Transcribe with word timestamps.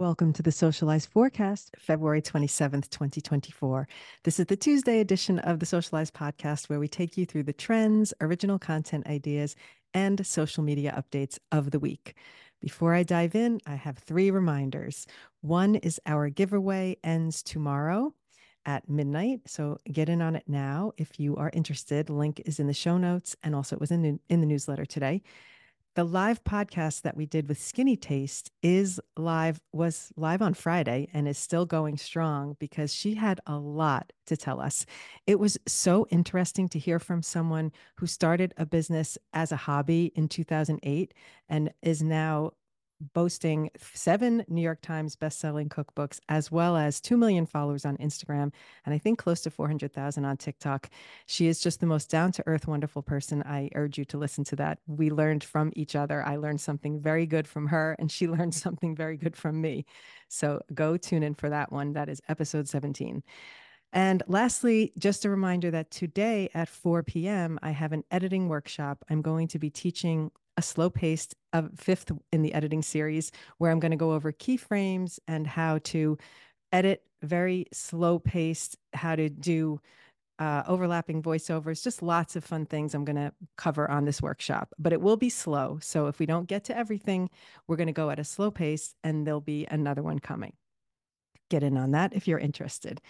Welcome 0.00 0.32
to 0.32 0.42
the 0.42 0.50
Socialize 0.50 1.04
Forecast, 1.04 1.74
February 1.78 2.22
27th, 2.22 2.88
2024. 2.88 3.86
This 4.24 4.40
is 4.40 4.46
the 4.46 4.56
Tuesday 4.56 5.00
edition 5.00 5.38
of 5.40 5.60
the 5.60 5.66
Socialize 5.66 6.10
podcast, 6.10 6.70
where 6.70 6.80
we 6.80 6.88
take 6.88 7.18
you 7.18 7.26
through 7.26 7.42
the 7.42 7.52
trends, 7.52 8.14
original 8.22 8.58
content 8.58 9.06
ideas, 9.06 9.56
and 9.92 10.26
social 10.26 10.64
media 10.64 10.94
updates 10.96 11.38
of 11.52 11.70
the 11.70 11.78
week. 11.78 12.14
Before 12.62 12.94
I 12.94 13.02
dive 13.02 13.34
in, 13.34 13.60
I 13.66 13.74
have 13.74 13.98
three 13.98 14.30
reminders. 14.30 15.06
One 15.42 15.74
is 15.74 16.00
our 16.06 16.30
giveaway 16.30 16.96
ends 17.04 17.42
tomorrow 17.42 18.14
at 18.64 18.88
midnight. 18.88 19.40
So 19.48 19.76
get 19.92 20.08
in 20.08 20.22
on 20.22 20.34
it 20.34 20.44
now 20.46 20.92
if 20.96 21.20
you 21.20 21.36
are 21.36 21.50
interested. 21.52 22.08
Link 22.08 22.40
is 22.46 22.58
in 22.58 22.68
the 22.68 22.72
show 22.72 22.96
notes 22.96 23.36
and 23.42 23.54
also 23.54 23.76
it 23.76 23.80
was 23.80 23.90
in 23.90 24.00
the, 24.00 24.18
in 24.30 24.40
the 24.40 24.46
newsletter 24.46 24.86
today 24.86 25.20
the 26.00 26.04
live 26.04 26.42
podcast 26.44 27.02
that 27.02 27.14
we 27.14 27.26
did 27.26 27.46
with 27.46 27.58
Skinnytaste 27.58 28.48
is 28.62 28.98
live, 29.18 29.60
was 29.70 30.10
live 30.16 30.40
on 30.40 30.54
Friday 30.54 31.06
and 31.12 31.28
is 31.28 31.36
still 31.36 31.66
going 31.66 31.98
strong 31.98 32.56
because 32.58 32.94
she 32.94 33.16
had 33.16 33.38
a 33.46 33.58
lot 33.58 34.10
to 34.24 34.34
tell 34.34 34.62
us. 34.62 34.86
It 35.26 35.38
was 35.38 35.58
so 35.66 36.06
interesting 36.08 36.70
to 36.70 36.78
hear 36.78 36.98
from 36.98 37.22
someone 37.22 37.70
who 37.96 38.06
started 38.06 38.54
a 38.56 38.64
business 38.64 39.18
as 39.34 39.52
a 39.52 39.56
hobby 39.56 40.10
in 40.14 40.26
2008 40.28 41.12
and 41.50 41.70
is 41.82 42.02
now 42.02 42.52
boasting 43.12 43.70
seven 43.78 44.44
New 44.48 44.60
York 44.60 44.80
Times 44.82 45.16
best-selling 45.16 45.68
cookbooks, 45.68 46.20
as 46.28 46.50
well 46.50 46.76
as 46.76 47.00
2 47.00 47.16
million 47.16 47.46
followers 47.46 47.84
on 47.84 47.96
Instagram, 47.96 48.52
and 48.84 48.94
I 48.94 48.98
think 48.98 49.18
close 49.18 49.40
to 49.42 49.50
400,000 49.50 50.24
on 50.24 50.36
TikTok. 50.36 50.90
She 51.26 51.46
is 51.46 51.60
just 51.60 51.80
the 51.80 51.86
most 51.86 52.10
down-to-earth, 52.10 52.66
wonderful 52.66 53.02
person. 53.02 53.42
I 53.44 53.70
urge 53.74 53.98
you 53.98 54.04
to 54.06 54.18
listen 54.18 54.44
to 54.44 54.56
that. 54.56 54.78
We 54.86 55.10
learned 55.10 55.44
from 55.44 55.72
each 55.74 55.96
other. 55.96 56.22
I 56.22 56.36
learned 56.36 56.60
something 56.60 57.00
very 57.00 57.26
good 57.26 57.46
from 57.46 57.66
her, 57.68 57.96
and 57.98 58.10
she 58.10 58.26
learned 58.28 58.54
something 58.54 58.94
very 58.94 59.16
good 59.16 59.36
from 59.36 59.60
me. 59.60 59.86
So 60.28 60.62
go 60.72 60.96
tune 60.96 61.22
in 61.22 61.34
for 61.34 61.50
that 61.50 61.72
one. 61.72 61.94
That 61.94 62.08
is 62.08 62.20
episode 62.28 62.68
17. 62.68 63.22
And 63.92 64.22
lastly, 64.28 64.92
just 64.98 65.24
a 65.24 65.30
reminder 65.30 65.70
that 65.72 65.90
today 65.90 66.48
at 66.54 66.68
4 66.68 67.02
p.m., 67.02 67.58
I 67.62 67.70
have 67.70 67.92
an 67.92 68.04
editing 68.10 68.48
workshop. 68.48 69.04
I'm 69.10 69.20
going 69.20 69.48
to 69.48 69.58
be 69.58 69.68
teaching 69.68 70.30
a 70.60 70.62
slow 70.62 70.90
paced 70.90 71.34
uh, 71.54 71.62
fifth 71.74 72.12
in 72.32 72.42
the 72.42 72.52
editing 72.52 72.82
series 72.82 73.32
where 73.56 73.70
I'm 73.70 73.80
going 73.80 73.92
to 73.92 73.96
go 73.96 74.12
over 74.12 74.30
keyframes 74.30 75.18
and 75.26 75.46
how 75.46 75.78
to 75.84 76.18
edit 76.70 77.02
very 77.22 77.66
slow 77.72 78.18
paced, 78.18 78.76
how 78.92 79.16
to 79.16 79.30
do 79.30 79.80
uh, 80.38 80.62
overlapping 80.66 81.22
voiceovers, 81.22 81.82
just 81.82 82.02
lots 82.02 82.36
of 82.36 82.44
fun 82.44 82.66
things 82.66 82.94
I'm 82.94 83.06
going 83.06 83.16
to 83.16 83.32
cover 83.56 83.90
on 83.90 84.04
this 84.04 84.20
workshop. 84.20 84.74
But 84.78 84.92
it 84.92 85.00
will 85.00 85.16
be 85.16 85.30
slow. 85.30 85.78
So 85.80 86.08
if 86.08 86.18
we 86.18 86.26
don't 86.26 86.46
get 86.46 86.64
to 86.64 86.76
everything, 86.76 87.30
we're 87.66 87.76
going 87.76 87.86
to 87.86 87.92
go 87.92 88.10
at 88.10 88.18
a 88.18 88.24
slow 88.24 88.50
pace 88.50 88.94
and 89.02 89.26
there'll 89.26 89.40
be 89.40 89.66
another 89.70 90.02
one 90.02 90.18
coming. 90.18 90.52
Get 91.50 91.62
in 91.62 91.76
on 91.76 91.90
that 91.90 92.14
if 92.14 92.26
you're 92.26 92.38
interested. 92.38 93.02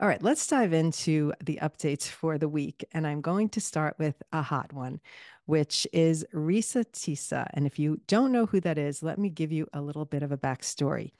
All 0.00 0.08
right, 0.08 0.22
let's 0.22 0.46
dive 0.46 0.72
into 0.72 1.32
the 1.44 1.60
updates 1.62 2.08
for 2.08 2.38
the 2.38 2.48
week. 2.48 2.84
And 2.92 3.06
I'm 3.06 3.20
going 3.20 3.50
to 3.50 3.60
start 3.60 3.94
with 3.98 4.20
a 4.32 4.42
hot 4.42 4.72
one, 4.72 5.00
which 5.46 5.86
is 5.92 6.26
Reesa 6.34 6.84
Teesa. 6.92 7.46
And 7.54 7.66
if 7.66 7.78
you 7.78 8.00
don't 8.08 8.32
know 8.32 8.46
who 8.46 8.58
that 8.60 8.78
is, 8.78 9.02
let 9.02 9.18
me 9.18 9.28
give 9.28 9.52
you 9.52 9.68
a 9.72 9.80
little 9.80 10.04
bit 10.04 10.24
of 10.24 10.32
a 10.32 10.38
backstory. 10.38 11.12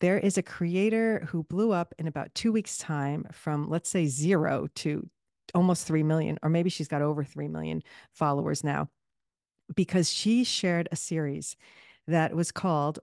There 0.00 0.18
is 0.18 0.36
a 0.36 0.42
creator 0.42 1.26
who 1.30 1.44
blew 1.44 1.72
up 1.72 1.94
in 1.98 2.06
about 2.06 2.34
two 2.34 2.52
weeks' 2.52 2.76
time 2.76 3.26
from, 3.32 3.70
let's 3.70 3.88
say, 3.88 4.06
zero 4.06 4.66
to 4.76 5.08
almost 5.54 5.86
3 5.86 6.02
million, 6.02 6.38
or 6.42 6.50
maybe 6.50 6.68
she's 6.68 6.88
got 6.88 7.00
over 7.00 7.24
3 7.24 7.48
million 7.48 7.82
followers 8.12 8.62
now, 8.62 8.90
because 9.74 10.12
she 10.12 10.44
shared 10.44 10.88
a 10.92 10.96
series 10.96 11.56
that 12.08 12.34
was 12.34 12.52
called 12.52 12.98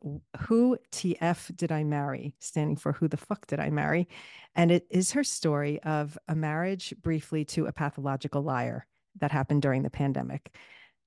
Who 0.48 0.78
TF 0.92 1.56
Did 1.56 1.72
I 1.72 1.84
Marry, 1.84 2.36
standing 2.40 2.76
for 2.76 2.94
Who 2.94 3.08
the 3.08 3.18
Fuck 3.18 3.48
Did 3.48 3.60
I 3.60 3.70
Marry? 3.70 4.08
And 4.56 4.72
it 4.72 4.88
is 4.90 5.12
her 5.12 5.24
story 5.24 5.82
of 5.84 6.18
a 6.28 6.36
marriage 6.36 6.94
briefly 7.02 7.44
to 7.46 7.66
a 7.66 7.74
pathological 7.74 8.42
liar 8.42 8.88
that 9.20 9.32
happened 9.32 9.62
during 9.62 9.84
the 9.84 9.90
pandemic. 9.90 10.56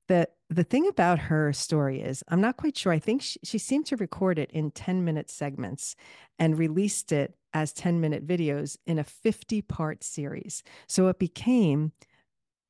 The, 0.08 0.28
the 0.50 0.62
thing 0.62 0.86
about 0.86 1.18
her 1.18 1.52
story 1.52 2.00
is, 2.00 2.22
I'm 2.28 2.40
not 2.40 2.56
quite 2.56 2.76
sure. 2.76 2.92
I 2.92 2.98
think 2.98 3.22
she, 3.22 3.40
she 3.42 3.58
seemed 3.58 3.86
to 3.86 3.96
record 3.96 4.38
it 4.38 4.50
in 4.52 4.70
10 4.70 5.04
minute 5.04 5.30
segments 5.30 5.96
and 6.38 6.58
released 6.58 7.12
it 7.12 7.34
as 7.52 7.72
10 7.72 8.00
minute 8.00 8.26
videos 8.26 8.76
in 8.86 8.98
a 8.98 9.04
50 9.04 9.62
part 9.62 10.04
series. 10.04 10.62
So 10.86 11.08
it 11.08 11.18
became 11.18 11.92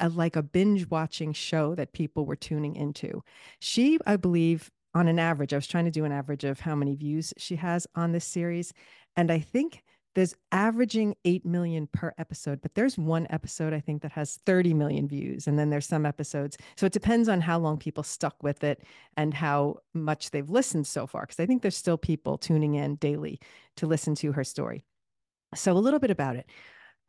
a, 0.01 0.09
like 0.09 0.37
a 0.37 0.43
binge 0.43 0.89
watching 0.89 1.33
show 1.33 1.75
that 1.75 1.93
people 1.93 2.25
were 2.25 2.37
tuning 2.37 2.77
into. 2.77 3.23
She, 3.59 3.99
I 4.07 4.17
believe, 4.17 4.71
on 4.97 5.09
an 5.09 5.19
average, 5.19 5.53
I 5.53 5.59
was 5.59 5.67
trying 5.67 5.85
to 5.85 5.91
do 5.91 6.07
an 6.07 6.13
average 6.13 6.45
of 6.45 6.61
how 6.61 6.75
many 6.75 6.95
views 6.97 7.35
she 7.37 7.57
has 7.57 7.87
on 7.95 8.13
this 8.13 8.25
series. 8.25 8.73
And 9.15 9.31
I 9.31 9.41
think 9.41 9.83
there's 10.15 10.35
averaging 10.53 11.15
8 11.27 11.45
million 11.45 11.87
per 11.87 12.15
episode, 12.17 12.63
but 12.63 12.75
there's 12.75 12.97
one 12.97 13.27
episode 13.29 13.75
I 13.75 13.81
think 13.81 14.01
that 14.01 14.13
has 14.13 14.39
30 14.47 14.73
million 14.73 15.07
views. 15.07 15.47
And 15.47 15.59
then 15.59 15.69
there's 15.69 15.85
some 15.85 16.07
episodes. 16.07 16.57
So 16.79 16.87
it 16.87 16.95
depends 16.95 17.29
on 17.29 17.43
how 17.43 17.59
long 17.59 17.77
people 17.77 18.03
stuck 18.05 18.43
with 18.43 18.65
it 18.65 18.85
and 19.19 19.35
how 19.35 19.81
much 19.93 20.31
they've 20.31 20.49
listened 20.49 20.87
so 20.87 21.07
far. 21.07 21.27
Cause 21.27 21.41
I 21.41 21.45
think 21.45 21.61
there's 21.61 21.77
still 21.77 21.99
people 21.99 22.39
tuning 22.39 22.77
in 22.77 22.95
daily 22.95 23.39
to 23.77 23.87
listen 23.87 24.15
to 24.15 24.33
her 24.33 24.45
story. 24.45 24.83
So 25.55 25.73
a 25.73 25.75
little 25.75 26.01
bit 26.01 26.11
about 26.11 26.37
it. 26.37 26.49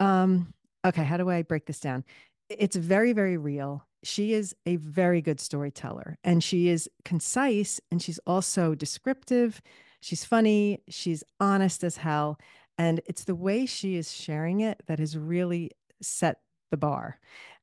Um, 0.01 0.53
okay, 0.85 1.05
how 1.05 1.15
do 1.15 1.29
I 1.29 1.41
break 1.41 1.67
this 1.67 1.79
down? 1.79 2.03
It's 2.49 2.75
very, 2.75 3.13
very 3.13 3.37
real 3.37 3.87
she 4.03 4.33
is 4.33 4.55
a 4.65 4.77
very 4.77 5.21
good 5.21 5.39
storyteller 5.39 6.17
and 6.23 6.43
she 6.43 6.69
is 6.69 6.89
concise 7.03 7.79
and 7.91 8.01
she's 8.01 8.19
also 8.27 8.75
descriptive. 8.75 9.61
She's 10.01 10.23
funny, 10.23 10.81
she's 10.89 11.23
honest 11.39 11.83
as 11.83 11.97
hell. 11.97 12.37
And 12.77 13.01
it's 13.05 13.23
the 13.23 13.35
way 13.35 13.65
she 13.65 13.95
is 13.95 14.11
sharing 14.11 14.59
it 14.59 14.83
that 14.87 14.99
has 14.99 15.17
really 15.17 15.71
set 16.01 16.41
the 16.69 16.77
bar. 16.77 17.19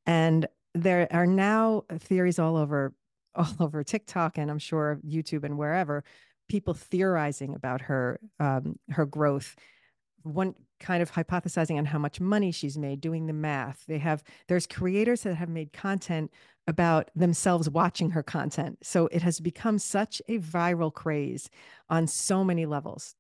And 0.07 0.47
there 0.75 1.07
are 1.13 1.27
now 1.27 1.85
theories 1.99 2.39
all 2.39 2.57
over 2.57 2.95
all 3.37 3.49
over 3.59 3.83
TikTok 3.83 4.39
and 4.39 4.49
I'm 4.49 4.61
sure 4.61 5.01
YouTube 5.05 5.43
and 5.43 5.59
wherever 5.59 6.05
people 6.49 6.73
theorizing 6.73 7.55
about 7.55 7.81
her 7.81 8.21
um, 8.39 8.79
her 8.91 9.07
growth 9.07 9.57
one 10.25 10.55
kind 10.81 11.03
of 11.03 11.13
hypothesizing 11.13 11.79
on 11.79 11.85
how 11.87 11.99
much 11.99 12.21
money 12.21 12.51
she's 12.51 12.77
made 12.77 13.01
doing 13.01 13.27
the 13.27 13.33
math. 13.33 13.85
They 13.87 13.99
have 13.99 14.23
there's 14.49 14.67
creators 14.67 15.23
that 15.23 15.35
have 15.35 15.49
made 15.49 15.73
content 15.73 16.31
about 16.67 17.11
themselves 17.15 17.69
watching 17.69 18.11
her 18.11 18.23
content. 18.23 18.79
So 18.83 19.07
it 19.09 19.23
has 19.23 19.41
become 19.41 19.79
such 19.79 20.21
a 20.29 20.39
viral 20.39 20.93
craze 20.93 21.51
on 21.89 22.07
so 22.07 22.43
many 22.43 22.67
levels. 22.67 23.15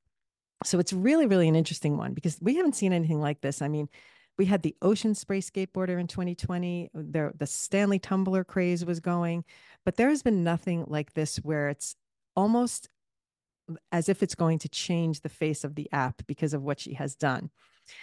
So 0.65 0.79
it's 0.79 0.93
really 0.93 1.27
really 1.27 1.49
an 1.49 1.57
interesting 1.57 1.97
one 1.97 2.15
because 2.15 2.39
we 2.41 2.57
haven't 2.57 2.77
seen 2.77 2.93
anything 2.93 3.21
like 3.21 3.41
this. 3.41 3.63
I 3.63 3.69
mean 3.69 3.89
we 4.37 4.47
had 4.47 4.63
the 4.63 4.77
ocean 4.83 5.15
spray 5.15 5.41
skateboarder 5.41 6.01
in 6.01 6.09
2020 6.09 6.91
there 6.93 7.33
the 7.39 7.47
stanley 7.47 8.01
tumbler 8.01 8.43
craze 8.43 8.85
was 8.85 8.99
going 8.99 9.45
but 9.85 9.95
there 9.95 10.09
has 10.09 10.25
been 10.25 10.43
nothing 10.43 10.85
like 10.89 11.13
this 11.13 11.37
where 11.37 11.69
it's 11.69 11.95
almost 12.35 12.89
as 13.93 14.09
if 14.09 14.23
it's 14.23 14.35
going 14.35 14.59
to 14.61 14.69
change 14.69 15.21
the 15.21 15.29
face 15.29 15.65
of 15.65 15.75
the 15.75 15.89
app 15.93 16.23
because 16.27 16.55
of 16.55 16.63
what 16.63 16.81
she 16.81 16.95
has 16.95 17.15
done. 17.15 17.51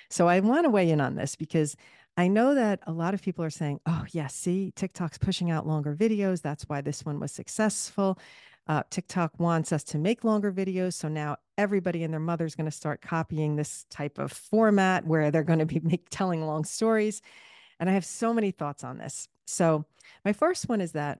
So 0.09 0.27
I 0.27 0.39
want 0.39 0.66
to 0.66 0.69
weigh 0.69 0.89
in 0.89 1.01
on 1.01 1.16
this 1.16 1.35
because 1.35 1.75
I 2.17 2.27
know 2.27 2.55
that 2.55 2.81
a 2.85 2.91
lot 2.91 3.13
of 3.13 3.22
people 3.22 3.44
are 3.45 3.49
saying, 3.49 3.79
oh, 3.85 4.05
yeah, 4.11 4.27
see, 4.27 4.72
TikTok's 4.75 5.17
pushing 5.17 5.49
out 5.49 5.67
longer 5.67 5.95
videos. 5.95 6.41
That's 6.41 6.63
why 6.63 6.81
this 6.81 7.05
one 7.05 7.19
was 7.19 7.31
successful. 7.31 8.19
Uh, 8.67 8.83
TikTok 8.89 9.39
wants 9.39 9.72
us 9.72 9.83
to 9.83 9.97
make 9.97 10.23
longer 10.23 10.51
videos. 10.51 10.94
So 10.94 11.07
now 11.07 11.38
everybody 11.57 12.03
and 12.03 12.13
their 12.13 12.19
mother 12.19 12.45
is 12.45 12.55
going 12.55 12.69
to 12.69 12.72
start 12.72 13.01
copying 13.01 13.55
this 13.55 13.85
type 13.89 14.17
of 14.17 14.31
format 14.31 15.05
where 15.05 15.31
they're 15.31 15.43
going 15.43 15.59
to 15.59 15.66
be 15.66 15.79
make, 15.83 16.09
telling 16.09 16.45
long 16.45 16.63
stories. 16.63 17.22
And 17.79 17.89
I 17.89 17.93
have 17.93 18.05
so 18.05 18.33
many 18.33 18.51
thoughts 18.51 18.83
on 18.83 18.97
this. 18.97 19.28
So 19.47 19.85
my 20.23 20.33
first 20.33 20.69
one 20.69 20.81
is 20.81 20.91
that 20.91 21.19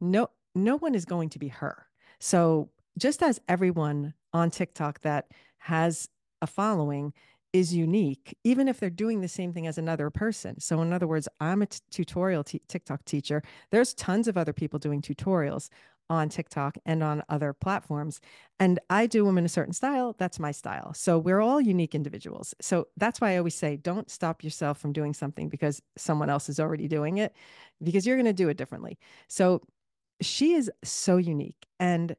no, 0.00 0.30
no 0.54 0.78
one 0.78 0.94
is 0.94 1.04
going 1.04 1.30
to 1.30 1.38
be 1.38 1.48
her. 1.48 1.86
So 2.20 2.70
just 2.98 3.22
as 3.22 3.40
everyone 3.48 4.14
on 4.32 4.50
TikTok 4.50 5.00
that 5.00 5.28
has 5.58 6.08
a 6.42 6.46
following 6.46 7.12
is 7.52 7.74
unique, 7.74 8.36
even 8.44 8.68
if 8.68 8.78
they're 8.78 8.90
doing 8.90 9.20
the 9.20 9.28
same 9.28 9.52
thing 9.52 9.66
as 9.66 9.78
another 9.78 10.10
person. 10.10 10.60
So, 10.60 10.82
in 10.82 10.92
other 10.92 11.06
words, 11.06 11.28
I'm 11.40 11.62
a 11.62 11.66
t- 11.66 11.80
tutorial 11.90 12.44
t- 12.44 12.60
TikTok 12.68 13.04
teacher. 13.04 13.42
There's 13.70 13.94
tons 13.94 14.28
of 14.28 14.36
other 14.36 14.52
people 14.52 14.78
doing 14.78 15.00
tutorials 15.00 15.70
on 16.10 16.28
TikTok 16.28 16.76
and 16.86 17.02
on 17.02 17.22
other 17.28 17.52
platforms. 17.52 18.20
And 18.58 18.78
I 18.88 19.06
do 19.06 19.24
them 19.24 19.38
in 19.38 19.44
a 19.44 19.48
certain 19.48 19.72
style. 19.74 20.14
That's 20.18 20.38
my 20.38 20.52
style. 20.52 20.92
So, 20.94 21.18
we're 21.18 21.40
all 21.40 21.60
unique 21.60 21.94
individuals. 21.94 22.54
So, 22.60 22.88
that's 22.98 23.20
why 23.20 23.32
I 23.32 23.38
always 23.38 23.54
say 23.54 23.76
don't 23.76 24.10
stop 24.10 24.44
yourself 24.44 24.78
from 24.78 24.92
doing 24.92 25.14
something 25.14 25.48
because 25.48 25.80
someone 25.96 26.28
else 26.28 26.50
is 26.50 26.60
already 26.60 26.86
doing 26.86 27.16
it, 27.16 27.34
because 27.82 28.06
you're 28.06 28.16
going 28.16 28.26
to 28.26 28.32
do 28.34 28.50
it 28.50 28.58
differently. 28.58 28.98
So, 29.28 29.62
she 30.20 30.52
is 30.52 30.70
so 30.84 31.16
unique. 31.16 31.66
And 31.80 32.14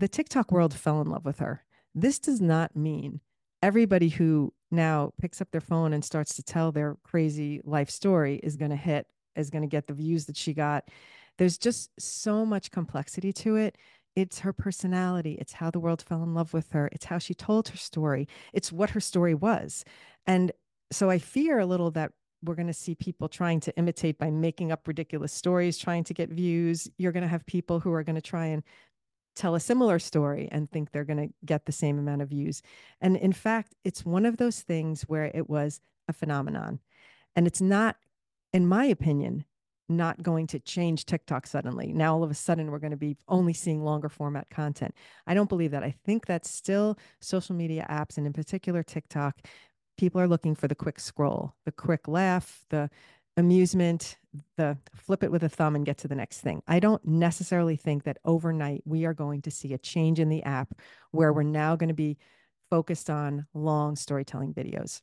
the 0.00 0.08
TikTok 0.08 0.50
world 0.50 0.72
fell 0.72 1.00
in 1.02 1.10
love 1.10 1.24
with 1.26 1.38
her. 1.38 1.62
This 1.94 2.18
does 2.18 2.40
not 2.40 2.74
mean 2.74 3.20
everybody 3.62 4.08
who 4.08 4.52
now 4.70 5.12
picks 5.20 5.40
up 5.40 5.50
their 5.50 5.60
phone 5.60 5.92
and 5.92 6.02
starts 6.02 6.34
to 6.36 6.42
tell 6.42 6.72
their 6.72 6.96
crazy 7.04 7.60
life 7.64 7.90
story 7.90 8.40
is 8.42 8.56
going 8.56 8.70
to 8.70 8.76
hit, 8.76 9.06
is 9.36 9.50
going 9.50 9.62
to 9.62 9.68
get 9.68 9.86
the 9.86 9.92
views 9.92 10.24
that 10.24 10.36
she 10.36 10.54
got. 10.54 10.88
There's 11.36 11.58
just 11.58 11.90
so 11.98 12.46
much 12.46 12.70
complexity 12.70 13.32
to 13.34 13.56
it. 13.56 13.76
It's 14.16 14.40
her 14.40 14.54
personality. 14.54 15.36
It's 15.38 15.52
how 15.52 15.70
the 15.70 15.80
world 15.80 16.02
fell 16.02 16.22
in 16.22 16.34
love 16.34 16.54
with 16.54 16.72
her. 16.72 16.88
It's 16.92 17.04
how 17.04 17.18
she 17.18 17.34
told 17.34 17.68
her 17.68 17.76
story. 17.76 18.26
It's 18.54 18.72
what 18.72 18.90
her 18.90 19.00
story 19.00 19.34
was. 19.34 19.84
And 20.26 20.52
so 20.90 21.10
I 21.10 21.18
fear 21.18 21.58
a 21.58 21.66
little 21.66 21.90
that 21.92 22.12
we're 22.42 22.54
going 22.54 22.66
to 22.66 22.72
see 22.72 22.94
people 22.94 23.28
trying 23.28 23.60
to 23.60 23.76
imitate 23.76 24.18
by 24.18 24.30
making 24.30 24.72
up 24.72 24.88
ridiculous 24.88 25.32
stories, 25.32 25.76
trying 25.76 26.04
to 26.04 26.14
get 26.14 26.30
views. 26.30 26.88
You're 26.96 27.12
going 27.12 27.22
to 27.22 27.28
have 27.28 27.44
people 27.44 27.80
who 27.80 27.92
are 27.92 28.02
going 28.02 28.16
to 28.16 28.22
try 28.22 28.46
and 28.46 28.62
tell 29.36 29.54
a 29.54 29.60
similar 29.60 29.98
story 29.98 30.48
and 30.50 30.70
think 30.70 30.90
they're 30.90 31.04
going 31.04 31.28
to 31.28 31.34
get 31.44 31.66
the 31.66 31.72
same 31.72 31.98
amount 31.98 32.22
of 32.22 32.28
views. 32.28 32.62
And 33.00 33.16
in 33.16 33.32
fact, 33.32 33.74
it's 33.84 34.04
one 34.04 34.26
of 34.26 34.36
those 34.36 34.60
things 34.60 35.02
where 35.02 35.30
it 35.34 35.48
was 35.48 35.80
a 36.08 36.12
phenomenon. 36.12 36.80
And 37.36 37.46
it's 37.46 37.60
not, 37.60 37.96
in 38.52 38.66
my 38.66 38.84
opinion, 38.84 39.44
not 39.88 40.22
going 40.22 40.46
to 40.46 40.60
change 40.60 41.04
TikTok 41.04 41.46
suddenly. 41.46 41.92
Now, 41.92 42.14
all 42.14 42.22
of 42.22 42.30
a 42.30 42.34
sudden, 42.34 42.70
we're 42.70 42.78
going 42.78 42.92
to 42.92 42.96
be 42.96 43.16
only 43.28 43.52
seeing 43.52 43.82
longer 43.82 44.08
format 44.08 44.48
content. 44.48 44.94
I 45.26 45.34
don't 45.34 45.48
believe 45.48 45.72
that. 45.72 45.82
I 45.82 45.94
think 46.04 46.26
that 46.26 46.46
still 46.46 46.96
social 47.20 47.56
media 47.56 47.86
apps, 47.90 48.16
and 48.16 48.26
in 48.26 48.32
particular 48.32 48.82
TikTok, 48.82 49.40
people 49.98 50.20
are 50.20 50.28
looking 50.28 50.54
for 50.54 50.68
the 50.68 50.74
quick 50.74 51.00
scroll, 51.00 51.54
the 51.64 51.72
quick 51.72 52.06
laugh, 52.08 52.64
the 52.70 52.88
amusement, 53.36 54.18
the 54.56 54.76
flip 54.94 55.22
it 55.22 55.32
with 55.32 55.42
a 55.42 55.48
thumb 55.48 55.74
and 55.74 55.86
get 55.86 55.98
to 55.98 56.08
the 56.08 56.14
next 56.14 56.40
thing. 56.40 56.62
I 56.68 56.80
don't 56.80 57.04
necessarily 57.04 57.76
think 57.76 58.04
that 58.04 58.18
overnight 58.24 58.82
we 58.84 59.04
are 59.04 59.14
going 59.14 59.42
to 59.42 59.50
see 59.50 59.72
a 59.72 59.78
change 59.78 60.20
in 60.20 60.28
the 60.28 60.42
app 60.42 60.74
where 61.10 61.32
we're 61.32 61.42
now 61.42 61.76
going 61.76 61.88
to 61.88 61.94
be 61.94 62.18
focused 62.70 63.10
on 63.10 63.46
long 63.54 63.96
storytelling 63.96 64.54
videos. 64.54 65.00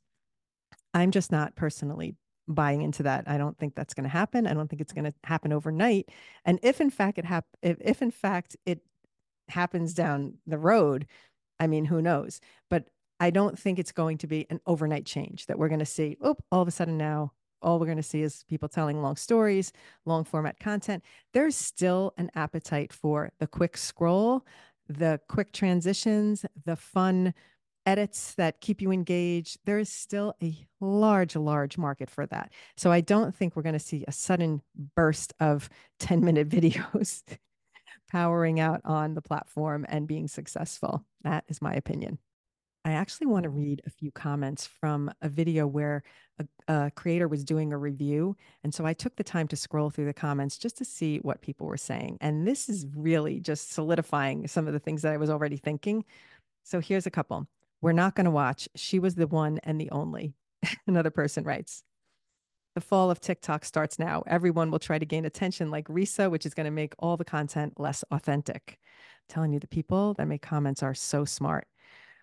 I'm 0.94 1.12
just 1.12 1.32
not 1.32 1.56
personally 1.56 2.16
buying 2.48 2.82
into 2.82 3.04
that. 3.04 3.26
I 3.28 3.38
don't 3.38 3.58
think 3.58 3.76
that's 3.76 3.94
going 3.94 4.06
to 4.06 4.10
happen. 4.10 4.48
I 4.48 4.54
don't 4.54 4.70
think 4.70 4.82
it's 4.82 4.94
going 4.94 5.06
to 5.06 5.14
happen 5.24 5.52
overnight. 5.52 6.10
And 6.46 6.60
if 6.64 6.80
in 6.80 6.90
fact 6.90 7.18
it 7.18 7.26
hap- 7.26 7.46
if, 7.62 7.78
if 7.82 8.02
in 8.02 8.12
fact 8.12 8.56
it 8.66 8.80
happens 9.50 9.94
down 9.94 10.36
the 10.46 10.58
road, 10.58 11.08
I 11.60 11.68
mean, 11.68 11.86
who 11.86 12.02
knows? 12.02 12.40
But 12.70 12.86
I 13.20 13.32
don't 13.32 13.58
think 13.58 13.80
it's 13.80 13.92
going 13.92 14.20
to 14.20 14.28
be 14.28 14.46
an 14.50 14.62
overnight 14.66 15.06
change 15.06 15.48
that 15.48 15.58
we're 15.58 15.70
going 15.70 15.80
to 15.80 15.86
see, 15.86 16.18
oh, 16.22 16.38
all 16.52 16.62
of 16.62 16.68
a 16.68 16.72
sudden 16.72 16.98
now 16.98 17.34
all 17.62 17.80
we're 17.80 17.86
going 17.86 17.98
to 17.98 18.04
see 18.04 18.22
is 18.22 18.44
people 18.48 18.70
telling 18.70 19.02
long 19.02 19.16
stories, 19.16 19.72
long 20.06 20.24
format 20.24 20.60
content. 20.60 21.04
There's 21.34 21.56
still 21.56 22.14
an 22.18 22.30
appetite 22.36 22.94
for 22.94 23.32
the 23.40 23.48
quick 23.48 23.78
scroll, 23.78 24.46
the 24.88 25.20
quick 25.28 25.52
transitions, 25.52 26.46
the 26.66 26.76
fun 26.76 27.34
edits 27.86 28.34
that 28.36 28.60
keep 28.60 28.82
you 28.82 28.92
engaged. 28.92 29.60
There 29.66 29.80
is 29.80 29.90
still 29.90 30.36
a 30.44 30.68
large, 30.82 31.36
large 31.36 31.78
market 31.78 32.10
for 32.10 32.26
that. 32.28 32.52
So 32.76 32.92
I 32.92 33.02
don't 33.02 33.34
think 33.34 33.56
we're 33.56 33.64
going 33.64 33.74
to 33.74 33.80
see 33.80 34.04
a 34.08 34.12
sudden 34.12 34.62
burst 34.96 35.34
of 35.40 35.70
10 36.00 36.24
minute 36.24 36.50
videos 36.50 37.24
powering 38.12 38.60
out 38.60 38.82
on 38.84 39.14
the 39.14 39.22
platform 39.22 39.86
and 39.90 40.08
being 40.08 40.28
successful. 40.28 41.06
That 41.24 41.46
is 41.48 41.62
my 41.62 41.74
opinion. 41.74 42.20
I 42.88 42.94
actually 42.94 43.28
want 43.28 43.44
to 43.44 43.50
read 43.50 43.82
a 43.86 43.90
few 43.90 44.12
comments 44.12 44.66
from 44.66 45.12
a 45.22 45.28
video 45.28 45.68
where 45.68 46.04
a, 46.40 46.74
a, 46.74 46.92
creator 46.92 47.28
was 47.28 47.44
doing 47.44 47.74
a 47.74 47.78
review. 47.78 48.38
And 48.64 48.74
so 48.74 48.86
I 48.86 48.94
took 48.94 49.18
the 49.18 49.26
time 49.26 49.50
to 49.50 49.58
scroll 49.58 49.90
through 49.90 50.06
the 50.06 50.14
comments 50.14 50.58
just 50.58 50.78
to 50.78 50.86
see 50.86 51.18
what 51.18 51.42
people 51.42 51.68
were 51.68 51.76
saying. 51.76 52.18
And 52.22 52.48
this 52.48 52.70
is 52.70 52.88
really 52.96 53.42
just 53.42 53.74
solidifying 53.74 54.48
some 54.48 54.68
of 54.68 54.74
the 54.74 54.80
things 54.80 55.02
that 55.02 55.12
I 55.12 55.18
was 55.18 55.30
already 55.30 55.58
thinking. 55.58 56.06
So 56.64 56.80
here's 56.80 57.06
a 57.06 57.12
couple. 57.12 57.46
We're 57.82 57.92
not 57.92 58.16
going 58.16 58.24
to 58.24 58.32
watch. 58.32 58.70
She 58.78 59.00
was 59.00 59.16
the 59.16 59.28
one 59.28 59.60
and 59.64 59.82
the 59.82 59.92
only. 59.92 60.36
Another 60.88 61.12
person 61.12 61.44
writes, 61.44 61.84
the 62.74 62.80
fall 62.80 63.12
of 63.12 63.20
TikTok 63.20 63.66
starts 63.66 64.00
now. 64.00 64.24
Everyone 64.28 64.72
will 64.72 64.80
try 64.80 64.98
to 64.98 65.06
gain 65.06 65.26
attention 65.26 65.72
like 65.72 65.90
Reesa, 65.90 66.32
which 66.32 66.46
is 66.46 66.54
going 66.54 66.66
to 66.66 66.72
make 66.72 66.94
all 67.00 67.18
the 67.18 67.26
content 67.26 67.74
less 67.78 68.06
authentic. 68.12 68.78
I'm 68.78 69.34
telling 69.34 69.52
you, 69.52 69.60
the 69.60 69.68
people 69.68 70.14
that 70.14 70.28
make 70.28 70.42
comments 70.42 70.82
are 70.82 70.94
so 70.94 71.26
smart. 71.26 71.68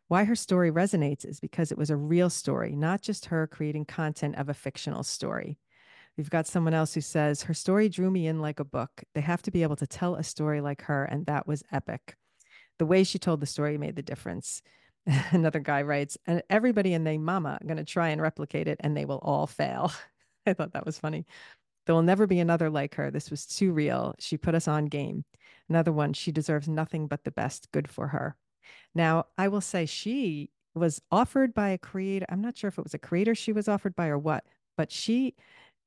Why 0.08 0.24
her 0.24 0.34
story 0.34 0.70
resonates 0.70 1.24
is 1.24 1.40
because 1.40 1.72
it 1.72 1.78
was 1.78 1.90
a 1.90 1.96
real 1.96 2.30
story, 2.30 2.76
not 2.76 3.00
just 3.00 3.26
her 3.26 3.46
creating 3.46 3.86
content 3.86 4.36
of 4.36 4.48
a 4.48 4.54
fictional 4.54 5.02
story. 5.02 5.58
We've 6.16 6.30
got 6.30 6.46
someone 6.46 6.74
else 6.74 6.94
who 6.94 7.00
says, 7.00 7.42
Her 7.42 7.54
story 7.54 7.88
drew 7.88 8.10
me 8.10 8.26
in 8.26 8.40
like 8.40 8.60
a 8.60 8.64
book. 8.64 9.02
They 9.14 9.22
have 9.22 9.42
to 9.42 9.50
be 9.50 9.62
able 9.62 9.76
to 9.76 9.86
tell 9.86 10.14
a 10.14 10.22
story 10.22 10.60
like 10.60 10.82
her, 10.82 11.04
and 11.04 11.26
that 11.26 11.46
was 11.46 11.64
epic. 11.72 12.16
The 12.78 12.86
way 12.86 13.02
she 13.04 13.18
told 13.18 13.40
the 13.40 13.46
story 13.46 13.78
made 13.78 13.96
the 13.96 14.02
difference. 14.02 14.62
Another 15.30 15.60
guy 15.60 15.82
writes, 15.82 16.16
and 16.26 16.42
everybody 16.48 16.94
and 16.94 17.06
their 17.06 17.18
mama 17.18 17.58
are 17.60 17.66
going 17.66 17.76
to 17.78 17.84
try 17.84 18.08
and 18.10 18.20
replicate 18.20 18.68
it 18.68 18.78
and 18.80 18.96
they 18.96 19.04
will 19.04 19.20
all 19.22 19.46
fail. 19.46 19.92
I 20.46 20.52
thought 20.52 20.72
that 20.72 20.86
was 20.86 20.98
funny. 20.98 21.26
There 21.86 21.94
will 21.94 22.02
never 22.02 22.26
be 22.26 22.40
another 22.40 22.70
like 22.70 22.94
her. 22.94 23.10
This 23.10 23.30
was 23.30 23.46
too 23.46 23.72
real. 23.72 24.14
She 24.18 24.38
put 24.38 24.54
us 24.54 24.68
on 24.68 24.86
game. 24.86 25.24
Another 25.68 25.92
one, 25.92 26.12
she 26.14 26.32
deserves 26.32 26.68
nothing 26.68 27.06
but 27.06 27.24
the 27.24 27.30
best. 27.30 27.70
Good 27.72 27.88
for 27.88 28.08
her. 28.08 28.36
Now, 28.94 29.26
I 29.38 29.48
will 29.48 29.60
say 29.60 29.86
she 29.86 30.50
was 30.74 31.00
offered 31.10 31.54
by 31.54 31.70
a 31.70 31.78
creator. 31.78 32.26
I'm 32.28 32.40
not 32.40 32.56
sure 32.56 32.68
if 32.68 32.78
it 32.78 32.84
was 32.84 32.94
a 32.94 32.98
creator 32.98 33.34
she 33.34 33.52
was 33.52 33.68
offered 33.68 33.94
by 33.94 34.08
or 34.08 34.18
what, 34.18 34.44
but 34.76 34.90
she 34.90 35.34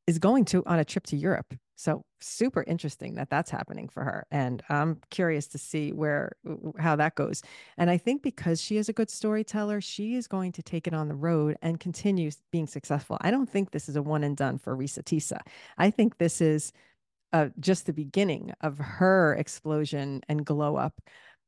is 0.07 0.19
going 0.19 0.45
to 0.45 0.63
on 0.65 0.79
a 0.79 0.85
trip 0.85 1.05
to 1.07 1.17
Europe. 1.17 1.53
So 1.75 2.05
super 2.21 2.63
interesting 2.63 3.15
that 3.15 3.29
that's 3.29 3.51
happening 3.51 3.87
for 3.87 4.03
her. 4.03 4.25
And 4.31 4.63
I'm 4.69 4.99
curious 5.11 5.45
to 5.47 5.59
see 5.59 5.91
where, 5.91 6.31
how 6.79 6.95
that 6.95 7.13
goes. 7.13 7.43
And 7.77 7.89
I 7.89 7.97
think 7.97 8.23
because 8.23 8.59
she 8.59 8.77
is 8.77 8.89
a 8.89 8.93
good 8.93 9.11
storyteller, 9.11 9.79
she 9.79 10.15
is 10.15 10.27
going 10.27 10.53
to 10.53 10.63
take 10.63 10.87
it 10.87 10.95
on 10.95 11.07
the 11.07 11.13
road 11.13 11.57
and 11.61 11.79
continue 11.79 12.31
being 12.51 12.65
successful. 12.65 13.17
I 13.21 13.29
don't 13.29 13.49
think 13.49 13.71
this 13.71 13.89
is 13.89 13.95
a 13.95 14.01
one 14.01 14.23
and 14.23 14.35
done 14.35 14.57
for 14.57 14.75
Reesa 14.75 15.03
Teesa. 15.03 15.39
I 15.77 15.91
think 15.91 16.17
this 16.17 16.41
is 16.41 16.71
uh, 17.31 17.49
just 17.59 17.85
the 17.85 17.93
beginning 17.93 18.53
of 18.61 18.79
her 18.79 19.35
explosion 19.35 20.21
and 20.27 20.45
glow 20.45 20.77
up. 20.77 20.99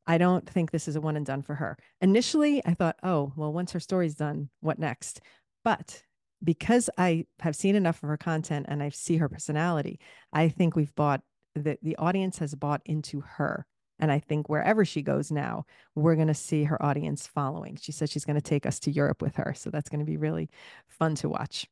I 0.09 0.17
don't 0.17 0.49
think 0.49 0.71
this 0.71 0.87
is 0.87 0.95
a 0.95 1.01
one 1.01 1.15
and 1.15 1.25
done 1.25 1.43
for 1.43 1.53
her. 1.53 1.77
Initially, 2.01 2.65
I 2.65 2.73
thought, 2.73 2.95
oh, 3.03 3.31
well, 3.35 3.53
once 3.53 3.71
her 3.73 3.79
story's 3.79 4.15
done, 4.15 4.49
what 4.59 4.79
next? 4.79 5.21
But 5.63 6.01
because 6.43 6.89
I 6.97 7.25
have 7.41 7.55
seen 7.55 7.75
enough 7.75 8.01
of 8.01 8.09
her 8.09 8.17
content 8.17 8.65
and 8.69 8.81
I 8.81 8.89
see 8.89 9.17
her 9.17 9.29
personality, 9.29 9.99
I 10.33 10.49
think 10.49 10.75
we've 10.75 10.95
bought 10.95 11.21
that 11.53 11.77
the 11.83 11.95
audience 11.97 12.39
has 12.39 12.55
bought 12.55 12.81
into 12.85 13.21
her. 13.21 13.67
And 13.99 14.11
I 14.11 14.17
think 14.17 14.49
wherever 14.49 14.83
she 14.83 15.03
goes 15.03 15.31
now, 15.31 15.65
we're 15.93 16.15
going 16.15 16.27
to 16.27 16.33
see 16.33 16.63
her 16.63 16.83
audience 16.83 17.27
following. 17.27 17.77
She 17.79 17.91
says 17.91 18.09
she's 18.09 18.25
going 18.25 18.35
to 18.35 18.41
take 18.41 18.65
us 18.65 18.79
to 18.81 18.91
Europe 18.91 19.21
with 19.21 19.35
her. 19.35 19.53
So 19.55 19.69
that's 19.69 19.89
going 19.89 19.99
to 19.99 20.05
be 20.05 20.17
really 20.17 20.49
fun 20.87 21.13
to 21.15 21.29
watch. 21.29 21.67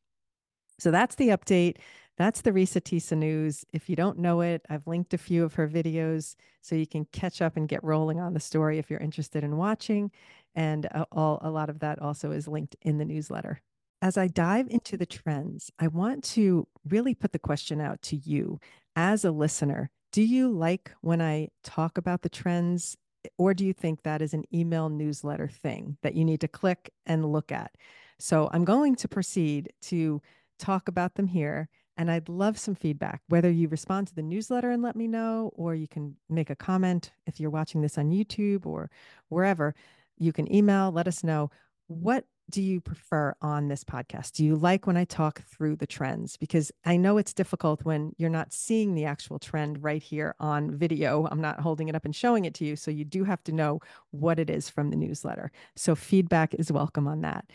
So 0.78 0.92
that's 0.92 1.16
the 1.16 1.30
update. 1.30 1.78
That's 2.18 2.42
the 2.42 2.52
Reesa 2.52 2.82
Teesa 2.82 3.16
news. 3.16 3.64
If 3.72 3.90
you 3.90 3.96
don't 3.96 4.18
know 4.18 4.42
it, 4.42 4.66
I've 4.70 4.88
linked 4.88 5.14
a 5.14 5.18
few 5.18 5.44
of 5.44 5.56
her 5.56 5.68
videos 5.68 6.36
so 6.62 6.76
you 6.76 6.88
can 6.88 7.06
catch 7.06 7.42
up 7.42 7.56
and 7.56 7.70
get 7.70 7.84
rolling 7.84 8.20
on 8.20 8.34
the 8.34 8.40
story 8.40 8.80
if 8.80 8.90
you're 8.90 9.00
interested 9.00 9.44
in 9.44 9.58
watching. 9.58 10.12
And 10.56 10.88
uh, 10.94 11.06
all, 11.12 11.40
a 11.42 11.52
lot 11.52 11.70
of 11.70 11.80
that 11.80 12.00
also 12.00 12.32
is 12.32 12.48
linked 12.48 12.76
in 12.82 12.98
the 12.98 13.06
newsletter 13.06 13.62
as 14.02 14.18
I 14.18 14.28
dive 14.28 14.68
into 14.70 14.98
the 14.98 15.06
trends, 15.06 15.72
I 15.80 15.88
want 15.88 16.24
to 16.26 16.68
really 16.88 17.16
put 17.16 17.32
the 17.32 17.40
question 17.40 17.82
out 17.82 18.02
to 18.04 18.16
you 18.16 18.60
as 18.96 19.26
a 19.26 19.32
listener. 19.32 19.90
Do 20.12 20.22
you 20.22 20.50
like 20.50 20.92
when 21.02 21.22
I 21.22 21.50
talk 21.64 21.98
about 21.98 22.22
the 22.22 22.30
trends, 22.30 22.96
or 23.38 23.54
do 23.54 23.66
you 23.66 23.74
think 23.74 24.04
that 24.04 24.22
is 24.22 24.34
an 24.34 24.46
email 24.54 24.90
newsletter 24.90 25.48
thing 25.48 25.98
that 26.02 26.16
you 26.16 26.24
need 26.24 26.42
to 26.42 26.48
click 26.48 26.92
and 27.06 27.26
look 27.26 27.52
at? 27.52 27.72
So 28.20 28.50
I'm 28.52 28.66
going 28.66 28.96
to 28.98 29.08
proceed 29.08 29.74
to 29.84 30.22
talk 30.60 30.88
about 30.88 31.16
them 31.16 31.28
here. 31.28 31.70
And 31.98 32.12
I'd 32.12 32.30
love 32.30 32.60
some 32.60 32.76
feedback, 32.76 33.22
whether 33.28 33.50
you 33.50 33.68
respond 33.68 34.08
to 34.08 34.16
the 34.16 34.22
newsletter 34.22 34.70
and 34.70 34.84
let 34.84 34.96
me 34.96 35.08
know, 35.08 35.52
or 35.56 35.74
you 35.74 35.88
can 35.88 36.16
make 36.30 36.50
a 36.50 36.56
comment 36.56 37.12
if 37.26 37.40
you're 37.40 37.50
watching 37.50 37.82
this 37.82 37.98
on 37.98 38.12
YouTube 38.12 38.66
or 38.66 38.90
wherever. 39.30 39.74
You 40.18 40.32
can 40.32 40.54
email, 40.54 40.92
let 40.92 41.08
us 41.08 41.24
know 41.24 41.50
what 41.88 42.26
do 42.50 42.62
you 42.62 42.80
prefer 42.80 43.36
on 43.42 43.68
this 43.68 43.84
podcast? 43.84 44.34
Do 44.34 44.46
you 44.46 44.56
like 44.56 44.88
when 44.88 44.96
I 44.96 45.04
talk 45.04 45.44
through 45.44 45.76
the 45.76 45.88
trends? 45.88 46.38
Because 46.38 46.72
I 46.86 46.96
know 46.96 47.18
it's 47.18 47.34
difficult 47.34 47.84
when 47.84 48.14
you're 48.18 48.30
not 48.30 48.54
seeing 48.54 48.96
the 48.96 49.06
actual 49.06 49.38
trend 49.38 49.84
right 49.84 50.02
here 50.02 50.34
on 50.40 50.72
video. 50.72 51.28
I'm 51.30 51.42
not 51.42 51.60
holding 51.60 51.90
it 51.90 51.96
up 51.96 52.06
and 52.06 52.16
showing 52.16 52.46
it 52.46 52.54
to 52.56 52.66
you. 52.66 52.76
So 52.76 52.90
you 52.90 53.04
do 53.04 53.26
have 53.26 53.44
to 53.46 53.52
know 53.52 53.82
what 54.12 54.40
it 54.40 54.50
is 54.50 54.70
from 54.70 54.92
the 54.92 54.96
newsletter. 54.96 55.52
So 55.76 55.94
feedback 55.94 56.54
is 56.54 56.72
welcome 56.72 57.08
on 57.08 57.22
that. 57.22 57.46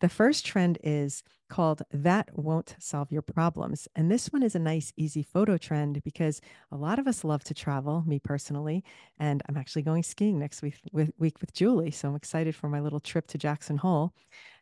The 0.00 0.08
first 0.10 0.44
trend 0.44 0.78
is 0.82 1.22
called 1.48 1.82
That 1.90 2.28
Won't 2.34 2.76
Solve 2.78 3.10
Your 3.10 3.22
Problems. 3.22 3.88
And 3.96 4.10
this 4.10 4.28
one 4.28 4.42
is 4.42 4.54
a 4.54 4.58
nice, 4.58 4.92
easy 4.96 5.22
photo 5.22 5.56
trend 5.56 6.02
because 6.02 6.40
a 6.70 6.76
lot 6.76 6.98
of 6.98 7.06
us 7.06 7.24
love 7.24 7.44
to 7.44 7.54
travel, 7.54 8.04
me 8.06 8.18
personally. 8.18 8.84
And 9.18 9.42
I'm 9.48 9.56
actually 9.56 9.82
going 9.82 10.02
skiing 10.02 10.38
next 10.38 10.60
week 10.60 10.74
with, 10.92 11.12
week 11.18 11.40
with 11.40 11.54
Julie. 11.54 11.92
So 11.92 12.08
I'm 12.08 12.16
excited 12.16 12.54
for 12.54 12.68
my 12.68 12.80
little 12.80 13.00
trip 13.00 13.26
to 13.28 13.38
Jackson 13.38 13.78
Hole. 13.78 14.12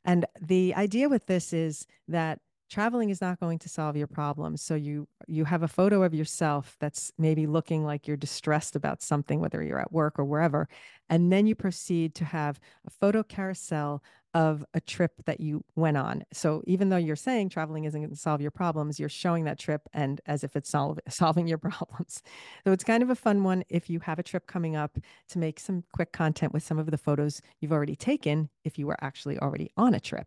And 0.05 0.25
the 0.41 0.75
idea 0.77 1.09
with 1.09 1.27
this 1.27 1.53
is 1.53 1.87
that 2.07 2.39
traveling 2.75 3.09
is 3.09 3.21
not 3.21 3.39
going 3.39 3.57
to 3.57 3.69
solve 3.69 3.97
your 3.97 4.09
problems 4.09 4.61
so 4.61 4.75
you 4.75 5.07
you 5.29 5.45
have 5.45 5.63
a 5.63 5.69
photo 5.69 6.03
of 6.03 6.13
yourself 6.13 6.77
that's 6.81 7.13
maybe 7.17 7.47
looking 7.47 7.85
like 7.85 8.09
you're 8.09 8.17
distressed 8.17 8.75
about 8.75 9.01
something 9.01 9.39
whether 9.39 9.63
you're 9.63 9.79
at 9.79 9.93
work 9.93 10.19
or 10.19 10.25
wherever 10.25 10.69
and 11.09 11.31
then 11.31 11.47
you 11.47 11.55
proceed 11.55 12.17
to 12.17 12.25
have 12.25 12.59
a 12.85 12.91
photo 12.91 13.23
carousel 13.23 14.03
of 14.35 14.65
a 14.75 14.81
trip 14.81 15.13
that 15.27 15.39
you 15.39 15.65
went 15.77 15.97
on. 15.97 16.25
So 16.33 16.65
even 16.67 16.89
though 16.89 16.97
you're 16.97 17.15
saying 17.15 17.51
traveling 17.51 17.85
isn't 17.85 18.01
going 18.01 18.11
to 18.11 18.17
solve 18.17 18.41
your 18.41 18.51
problems 18.51 18.99
you're 18.99 19.09
showing 19.09 19.45
that 19.45 19.61
trip 19.61 19.83
and 19.93 20.21
as 20.27 20.43
if 20.43 20.57
it's 20.57 20.69
sol- 20.69 20.99
solving 21.09 21.47
your 21.47 21.59
problems. 21.59 22.21
So 22.65 22.73
it's 22.73 22.83
kind 22.83 23.05
of 23.05 23.11
a 23.11 23.15
fun 23.15 23.45
one 23.45 23.63
if 23.69 23.89
you 23.89 24.01
have 24.01 24.19
a 24.19 24.25
trip 24.25 24.49
coming 24.49 24.75
up 24.75 24.99
to 25.29 25.39
make 25.39 25.61
some 25.61 25.85
quick 25.93 26.11
content 26.11 26.53
with 26.53 26.65
some 26.65 26.81
of 26.81 26.91
the 26.91 26.99
photos 26.99 27.41
you've 27.61 27.73
already 27.73 27.95
taken 27.95 28.51
if 28.65 28.77
you 28.77 28.89
were 28.89 28.99
actually 29.01 29.39
already 29.39 29.71
on 29.77 29.95
a 29.95 30.01
trip 30.01 30.27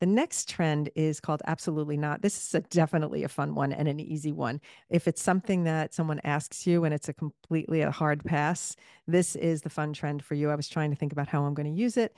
the 0.00 0.06
next 0.06 0.48
trend 0.48 0.90
is 0.94 1.20
called 1.20 1.42
Absolutely 1.46 1.96
Not. 1.96 2.20
This 2.20 2.36
is 2.36 2.54
a, 2.54 2.60
definitely 2.60 3.24
a 3.24 3.28
fun 3.28 3.54
one 3.54 3.72
and 3.72 3.88
an 3.88 3.98
easy 3.98 4.32
one. 4.32 4.60
If 4.90 5.08
it's 5.08 5.22
something 5.22 5.64
that 5.64 5.94
someone 5.94 6.20
asks 6.24 6.66
you 6.66 6.84
and 6.84 6.92
it's 6.92 7.08
a 7.08 7.14
completely 7.14 7.80
a 7.80 7.90
hard 7.90 8.24
pass, 8.24 8.76
this 9.06 9.36
is 9.36 9.62
the 9.62 9.70
fun 9.70 9.92
trend 9.92 10.22
for 10.22 10.34
you. 10.34 10.50
I 10.50 10.54
was 10.54 10.68
trying 10.68 10.90
to 10.90 10.96
think 10.96 11.12
about 11.12 11.28
how 11.28 11.44
I'm 11.44 11.54
going 11.54 11.72
to 11.72 11.80
use 11.80 11.96
it, 11.96 12.16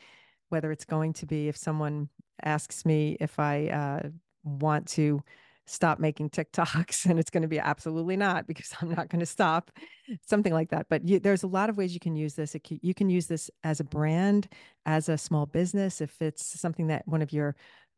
whether 0.49 0.73
it's 0.73 0.85
going 0.85 1.13
to 1.15 1.27
be 1.27 1.49
if 1.49 1.57
someone 1.57 2.09
asks 2.43 2.85
me 2.85 3.17
if 3.21 3.39
I 3.39 3.69
uh, 3.69 4.09
want 4.43 4.89
to 4.89 5.23
stop 5.69 5.99
making 5.99 6.31
TikToks 6.31 7.07
and 7.11 7.19
it's 7.19 7.31
going 7.31 7.43
to 7.43 7.49
be 7.49 7.59
absolutely 7.59 8.17
not 8.17 8.47
because 8.47 8.73
I'm 8.81 8.91
not 8.91 9.09
going 9.09 9.21
to 9.21 9.27
stop, 9.27 9.71
something 10.27 10.53
like 10.53 10.71
that. 10.71 10.87
But 10.89 11.07
you, 11.07 11.19
there's 11.19 11.43
a 11.43 11.49
lot 11.49 11.71
of 11.71 11.77
ways 11.77 11.95
you 11.95 12.01
can 12.01 12.17
use 12.17 12.35
this. 12.35 12.57
You 12.69 12.95
can 12.95 13.11
use 13.11 13.27
this 13.27 13.51
as 13.65 13.81
a 13.81 13.85
brand, 13.85 14.49
as 14.87 15.09
a 15.09 15.19
small 15.19 15.47
business, 15.47 16.01
if 16.01 16.21
it's 16.21 16.61
something 16.61 16.89
that 16.89 17.07
one 17.07 17.23
of 17.23 17.33
your 17.33 17.55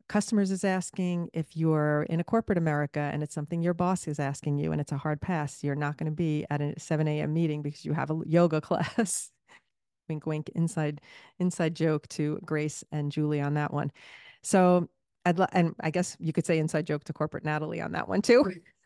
customers 0.09 0.51
is 0.51 0.65
asking, 0.65 1.29
if 1.31 1.55
you're 1.55 2.03
in 2.09 2.19
a 2.19 2.23
corporate 2.23 2.57
America 2.57 2.99
and 2.99 3.23
it's 3.23 3.33
something 3.33 3.61
your 3.61 3.73
boss 3.73 4.07
is 4.07 4.19
asking 4.19 4.57
you 4.57 4.73
and 4.73 4.81
it's 4.81 4.91
a 4.91 4.97
hard 4.97 5.21
pass, 5.21 5.63
you're 5.63 5.75
not 5.75 5.97
going 5.97 6.11
to 6.11 6.15
be 6.15 6.45
at 6.49 6.61
a 6.61 6.77
7 6.77 7.07
a.m. 7.07 7.33
meeting 7.33 7.61
because 7.61 7.85
you 7.85 7.93
have 7.93 8.11
a 8.11 8.19
yoga 8.25 8.59
class. 8.69 9.31
wink, 10.09 10.25
wink, 10.25 10.49
inside, 10.55 10.99
inside 11.39 11.73
joke 11.73 12.07
to 12.09 12.39
Grace 12.43 12.83
and 12.91 13.11
Julie 13.11 13.39
on 13.39 13.53
that 13.53 13.73
one. 13.73 13.91
So 14.43 14.89
I'd 15.25 15.39
lo- 15.39 15.47
and 15.51 15.75
I 15.79 15.91
guess 15.91 16.17
you 16.19 16.33
could 16.33 16.45
say 16.45 16.59
inside 16.59 16.87
joke 16.87 17.03
to 17.05 17.13
corporate 17.13 17.45
Natalie 17.45 17.81
on 17.81 17.91
that 17.93 18.07
one 18.07 18.21
too. 18.21 18.43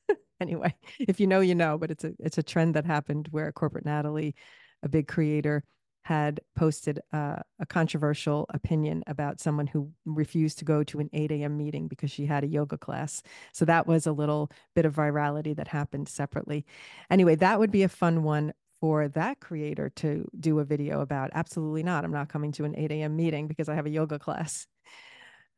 anyway, 0.41 0.75
if 0.99 1.19
you 1.19 1.27
know, 1.27 1.39
you 1.39 1.55
know. 1.55 1.77
But 1.77 1.91
it's 1.91 2.03
a 2.03 2.13
it's 2.19 2.37
a 2.37 2.43
trend 2.43 2.75
that 2.75 2.85
happened 2.85 3.27
where 3.31 3.51
corporate 3.51 3.85
Natalie, 3.85 4.35
a 4.83 4.89
big 4.89 5.07
creator, 5.07 5.63
had 6.03 6.39
posted 6.55 6.99
uh, 7.13 7.37
a 7.59 7.65
controversial 7.65 8.45
opinion 8.49 9.03
about 9.07 9.39
someone 9.39 9.65
who 9.67 9.89
refused 10.05 10.59
to 10.59 10.65
go 10.65 10.83
to 10.83 10.99
an 10.99 11.09
8 11.13 11.31
a.m. 11.31 11.57
meeting 11.57 11.87
because 11.87 12.11
she 12.11 12.25
had 12.25 12.43
a 12.43 12.47
yoga 12.47 12.77
class. 12.77 13.23
So 13.53 13.65
that 13.65 13.87
was 13.87 14.05
a 14.05 14.11
little 14.11 14.51
bit 14.75 14.85
of 14.85 14.93
virality 14.95 15.55
that 15.55 15.67
happened 15.67 16.07
separately. 16.09 16.65
Anyway, 17.09 17.35
that 17.35 17.59
would 17.59 17.71
be 17.71 17.83
a 17.83 17.89
fun 17.89 18.23
one 18.23 18.53
for 18.79 19.07
that 19.07 19.39
creator 19.39 19.89
to 19.95 20.29
do 20.39 20.59
a 20.59 20.65
video 20.65 20.99
about. 21.01 21.31
Absolutely 21.33 21.81
not. 21.81 22.03
I'm 22.03 22.11
not 22.11 22.29
coming 22.29 22.51
to 22.53 22.65
an 22.65 22.75
8 22.77 22.91
a.m. 22.91 23.15
meeting 23.15 23.47
because 23.47 23.69
I 23.69 23.75
have 23.75 23.85
a 23.85 23.89
yoga 23.89 24.19
class. 24.19 24.67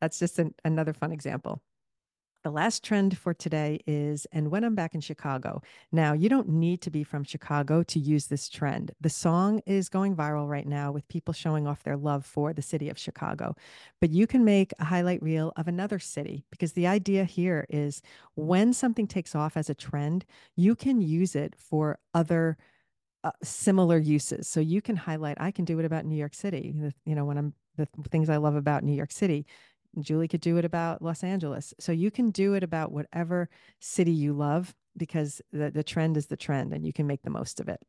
That's 0.00 0.18
just 0.18 0.38
an, 0.38 0.54
another 0.64 0.92
fun 0.92 1.12
example. 1.12 1.62
The 2.44 2.50
last 2.52 2.84
trend 2.84 3.18
for 3.18 3.34
today 3.34 3.80
is, 3.84 4.24
and 4.30 4.48
when 4.48 4.62
I'm 4.62 4.76
back 4.76 4.94
in 4.94 5.00
Chicago. 5.00 5.60
Now, 5.90 6.12
you 6.12 6.28
don't 6.28 6.48
need 6.48 6.80
to 6.82 6.90
be 6.90 7.02
from 7.02 7.24
Chicago 7.24 7.82
to 7.82 7.98
use 7.98 8.26
this 8.26 8.48
trend. 8.48 8.92
The 9.00 9.10
song 9.10 9.60
is 9.66 9.88
going 9.88 10.14
viral 10.14 10.48
right 10.48 10.66
now 10.66 10.92
with 10.92 11.08
people 11.08 11.34
showing 11.34 11.66
off 11.66 11.82
their 11.82 11.96
love 11.96 12.24
for 12.24 12.52
the 12.52 12.62
city 12.62 12.88
of 12.90 12.98
Chicago. 12.98 13.56
But 14.00 14.10
you 14.10 14.28
can 14.28 14.44
make 14.44 14.72
a 14.78 14.84
highlight 14.84 15.20
reel 15.20 15.52
of 15.56 15.66
another 15.66 15.98
city 15.98 16.44
because 16.50 16.74
the 16.74 16.86
idea 16.86 17.24
here 17.24 17.66
is 17.68 18.02
when 18.36 18.72
something 18.72 19.08
takes 19.08 19.34
off 19.34 19.56
as 19.56 19.68
a 19.68 19.74
trend, 19.74 20.24
you 20.54 20.76
can 20.76 21.00
use 21.00 21.34
it 21.34 21.56
for 21.58 21.98
other 22.14 22.56
uh, 23.24 23.32
similar 23.42 23.98
uses. 23.98 24.46
So 24.46 24.60
you 24.60 24.80
can 24.80 24.94
highlight, 24.94 25.38
I 25.40 25.50
can 25.50 25.64
do 25.64 25.80
it 25.80 25.84
about 25.84 26.04
New 26.04 26.16
York 26.16 26.34
City. 26.34 26.92
You 27.04 27.14
know, 27.16 27.24
when 27.24 27.36
I'm 27.36 27.54
the 27.78 27.88
things 28.10 28.28
I 28.28 28.36
love 28.36 28.56
about 28.56 28.84
New 28.84 28.92
York 28.92 29.12
City. 29.12 29.46
Julie 30.00 30.28
could 30.28 30.40
do 30.40 30.56
it 30.56 30.64
about 30.64 31.02
Los 31.02 31.24
Angeles. 31.24 31.74
So 31.80 31.92
you 31.92 32.10
can 32.10 32.30
do 32.30 32.54
it 32.54 32.62
about 32.62 32.92
whatever 32.92 33.48
city 33.80 34.12
you 34.12 34.32
love 34.32 34.74
because 34.96 35.40
the, 35.52 35.70
the 35.70 35.84
trend 35.84 36.16
is 36.16 36.26
the 36.26 36.36
trend 36.36 36.72
and 36.72 36.84
you 36.84 36.92
can 36.92 37.06
make 37.06 37.22
the 37.22 37.30
most 37.30 37.60
of 37.60 37.68
it. 37.68 37.80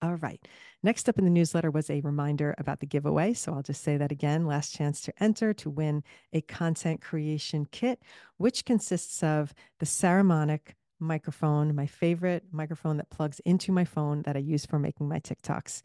All 0.00 0.14
right. 0.16 0.40
Next 0.84 1.08
up 1.08 1.18
in 1.18 1.24
the 1.24 1.30
newsletter 1.30 1.72
was 1.72 1.90
a 1.90 2.00
reminder 2.02 2.54
about 2.56 2.78
the 2.78 2.86
giveaway. 2.86 3.34
So 3.34 3.52
I'll 3.52 3.62
just 3.62 3.82
say 3.82 3.96
that 3.96 4.12
again 4.12 4.46
last 4.46 4.72
chance 4.72 5.00
to 5.02 5.22
enter 5.22 5.52
to 5.54 5.70
win 5.70 6.04
a 6.32 6.40
content 6.42 7.00
creation 7.00 7.66
kit, 7.72 8.00
which 8.36 8.64
consists 8.64 9.22
of 9.24 9.52
the 9.80 9.86
Saramonic 9.86 10.74
microphone, 11.00 11.74
my 11.74 11.86
favorite 11.86 12.44
microphone 12.52 12.96
that 12.98 13.10
plugs 13.10 13.40
into 13.40 13.72
my 13.72 13.84
phone 13.84 14.22
that 14.22 14.36
I 14.36 14.40
use 14.40 14.64
for 14.66 14.78
making 14.78 15.08
my 15.08 15.18
TikToks 15.18 15.82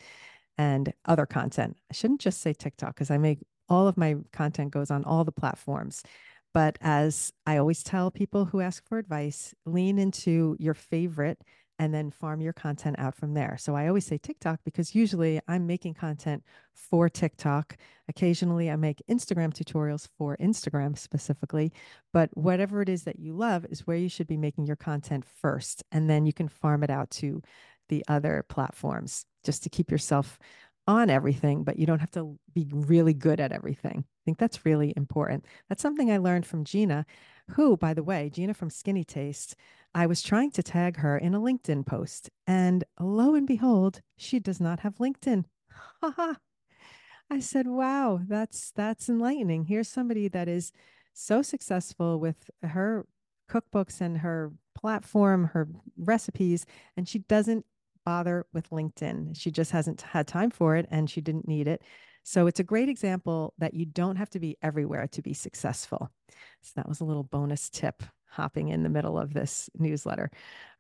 and 0.60 0.94
other 1.06 1.26
content. 1.26 1.78
I 1.90 1.94
shouldn't 1.94 2.22
just 2.22 2.42
say 2.42 2.54
TikTok 2.54 2.94
because 2.94 3.10
I 3.10 3.18
make 3.18 3.40
all 3.74 3.88
of 3.88 3.98
my 3.98 4.16
content 4.32 4.72
goes 4.72 4.92
on 4.92 5.04
all 5.04 5.24
the 5.24 5.32
platforms. 5.32 6.04
But 6.54 6.78
as 6.82 7.34
I 7.48 7.58
always 7.58 7.84
tell 7.84 8.12
people 8.12 8.46
who 8.46 8.62
ask 8.62 8.88
for 8.88 9.00
advice, 9.00 9.54
lean 9.66 9.98
into 9.98 10.56
your 10.60 10.76
favorite 10.76 11.42
and 11.80 11.94
then 11.94 12.12
farm 12.12 12.40
your 12.40 12.54
content 12.54 12.98
out 13.00 13.16
from 13.16 13.34
there. 13.34 13.58
So 13.60 13.76
I 13.76 13.88
always 13.88 14.06
say 14.06 14.20
TikTok 14.20 14.60
because 14.64 14.94
usually 14.94 15.42
I'm 15.48 15.66
making 15.66 15.96
content 15.96 16.44
for 16.74 17.10
TikTok. 17.10 17.78
Occasionally 18.08 18.70
I 18.70 18.76
make 18.76 19.02
Instagram 19.10 19.52
tutorials 19.52 20.08
for 20.18 20.38
Instagram 20.38 20.96
specifically, 20.98 21.74
but 22.14 22.30
whatever 22.38 22.84
it 22.84 22.90
is 22.90 23.04
that 23.04 23.20
you 23.20 23.34
love 23.34 23.66
is 23.72 23.88
where 23.88 23.98
you 23.98 24.10
should 24.10 24.28
be 24.28 24.38
making 24.38 24.68
your 24.68 24.76
content 24.76 25.26
first. 25.42 25.84
And 25.92 26.08
then 26.08 26.28
you 26.28 26.34
can 26.34 26.48
farm 26.48 26.84
it 26.84 26.92
out 26.92 27.10
to 27.12 27.42
the 27.90 28.04
other 28.08 28.46
platforms 28.48 29.26
just 29.44 29.64
to 29.64 29.70
keep 29.70 29.92
yourself 29.92 30.38
on 30.88 31.10
everything, 31.10 31.64
but 31.64 31.80
you 31.80 31.86
don't 31.86 32.00
have 32.00 32.12
to 32.12 32.38
be 32.54 32.68
really 32.72 33.14
good 33.14 33.40
at 33.40 33.52
everything. 33.52 34.00
I 34.06 34.22
think 34.26 34.38
that's 34.38 34.66
really 34.66 34.94
important. 34.96 35.46
That's 35.70 35.82
something 35.82 36.12
I 36.12 36.18
learned 36.18 36.46
from 36.46 36.66
Gina, 36.66 37.06
who, 37.52 37.78
by 37.78 37.94
the 37.94 38.04
way, 38.04 38.30
Gina 38.30 38.54
from 38.54 38.70
Skinnytaste, 38.70 39.56
I 39.96 40.08
was 40.08 40.22
trying 40.22 40.52
to 40.52 40.64
tag 40.64 40.98
her 40.98 41.18
in 41.18 41.36
a 41.36 41.40
LinkedIn 41.40 41.86
post, 41.86 42.30
and 42.48 42.84
lo 43.00 43.36
and 43.36 43.46
behold, 43.46 44.02
she 44.18 44.40
does 44.40 44.60
not 44.60 44.80
have 44.82 44.96
LinkedIn. 44.96 45.46
Haha. 46.02 46.34
I 47.30 47.40
said, 47.40 47.68
"Wow, 47.68 48.20
that's 48.28 48.72
that's 48.72 49.10
enlightening. 49.10 49.66
Here's 49.66 49.88
somebody 49.88 50.28
that 50.28 50.48
is 50.48 50.72
so 51.14 51.42
successful 51.42 52.20
with 52.20 52.50
her 52.62 53.06
cookbooks 53.50 54.02
and 54.02 54.20
her 54.20 54.52
platform, 54.76 55.46
her 55.54 55.68
recipes, 55.98 56.66
and 56.98 57.08
she 57.08 57.20
doesn't 57.20 57.66
bother 58.06 58.46
with 58.54 58.70
LinkedIn. 58.70 59.40
She 59.40 59.52
just 59.52 59.72
hasn't 59.72 60.02
had 60.02 60.28
time 60.28 60.52
for 60.52 60.76
it 60.76 60.88
and 60.92 61.10
she 61.10 61.22
didn't 61.22 61.48
need 61.48 61.68
it. 61.68 61.82
So 62.24 62.48
it's 62.48 62.60
a 62.60 62.64
great 62.64 62.90
example 62.90 63.54
that 63.58 63.74
you 63.74 63.86
don't 63.86 64.16
have 64.16 64.30
to 64.32 64.40
be 64.40 64.58
everywhere 64.62 65.08
to 65.08 65.22
be 65.22 65.34
successful. 65.34 66.10
So 66.62 66.72
that 66.76 66.88
was 66.88 67.02
a 67.02 67.06
little 67.06 67.24
bonus 67.24 67.70
tip 67.70 68.02
hopping 68.30 68.70
in 68.70 68.82
the 68.82 68.90
middle 68.90 69.20
of 69.20 69.34
this 69.34 69.70
newsletter. 69.78 70.30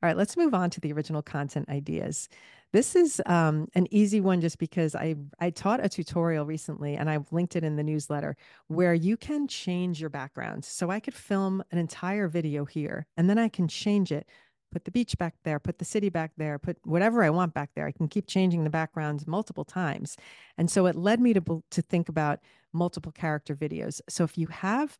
All 0.01 0.07
right, 0.07 0.17
let's 0.17 0.35
move 0.35 0.53
on 0.53 0.69
to 0.71 0.79
the 0.79 0.91
original 0.91 1.21
content 1.21 1.69
ideas. 1.69 2.27
This 2.71 2.95
is 2.95 3.21
um, 3.27 3.67
an 3.75 3.87
easy 3.91 4.19
one 4.19 4.41
just 4.41 4.57
because 4.57 4.95
I 4.95 5.15
I 5.39 5.51
taught 5.51 5.85
a 5.85 5.89
tutorial 5.89 6.47
recently 6.47 6.95
and 6.95 7.07
I've 7.07 7.31
linked 7.31 7.55
it 7.55 7.63
in 7.63 7.75
the 7.75 7.83
newsletter 7.83 8.35
where 8.67 8.95
you 8.95 9.15
can 9.15 9.47
change 9.47 10.01
your 10.01 10.09
background. 10.09 10.65
So 10.65 10.89
I 10.89 10.99
could 10.99 11.13
film 11.13 11.63
an 11.71 11.77
entire 11.77 12.27
video 12.27 12.65
here 12.65 13.05
and 13.15 13.29
then 13.29 13.37
I 13.37 13.49
can 13.49 13.67
change 13.67 14.11
it 14.11 14.27
put 14.73 14.85
the 14.85 14.91
beach 14.91 15.15
back 15.19 15.35
there, 15.43 15.59
put 15.59 15.77
the 15.77 15.85
city 15.85 16.09
back 16.09 16.31
there, 16.35 16.57
put 16.57 16.77
whatever 16.83 17.23
I 17.23 17.29
want 17.29 17.53
back 17.53 17.69
there. 17.75 17.85
I 17.85 17.91
can 17.91 18.07
keep 18.07 18.25
changing 18.25 18.63
the 18.63 18.69
backgrounds 18.71 19.27
multiple 19.27 19.63
times. 19.63 20.17
And 20.57 20.69
so 20.69 20.87
it 20.87 20.95
led 20.95 21.21
me 21.21 21.33
to, 21.33 21.63
to 21.69 21.81
think 21.83 22.09
about 22.09 22.39
multiple 22.73 23.11
character 23.11 23.55
videos. 23.55 24.01
So 24.09 24.23
if 24.23 24.35
you 24.35 24.47
have 24.47 24.97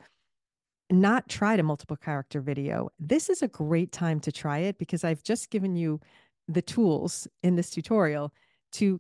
not 0.91 1.27
tried 1.27 1.59
a 1.59 1.63
multiple 1.63 1.97
character 1.97 2.39
video, 2.39 2.89
this 2.99 3.29
is 3.29 3.41
a 3.41 3.47
great 3.47 3.91
time 3.91 4.19
to 4.21 4.31
try 4.31 4.59
it 4.59 4.77
because 4.77 5.03
I've 5.03 5.23
just 5.23 5.49
given 5.49 5.75
you 5.75 5.99
the 6.47 6.61
tools 6.61 7.27
in 7.41 7.55
this 7.55 7.71
tutorial 7.71 8.31
to 8.73 8.99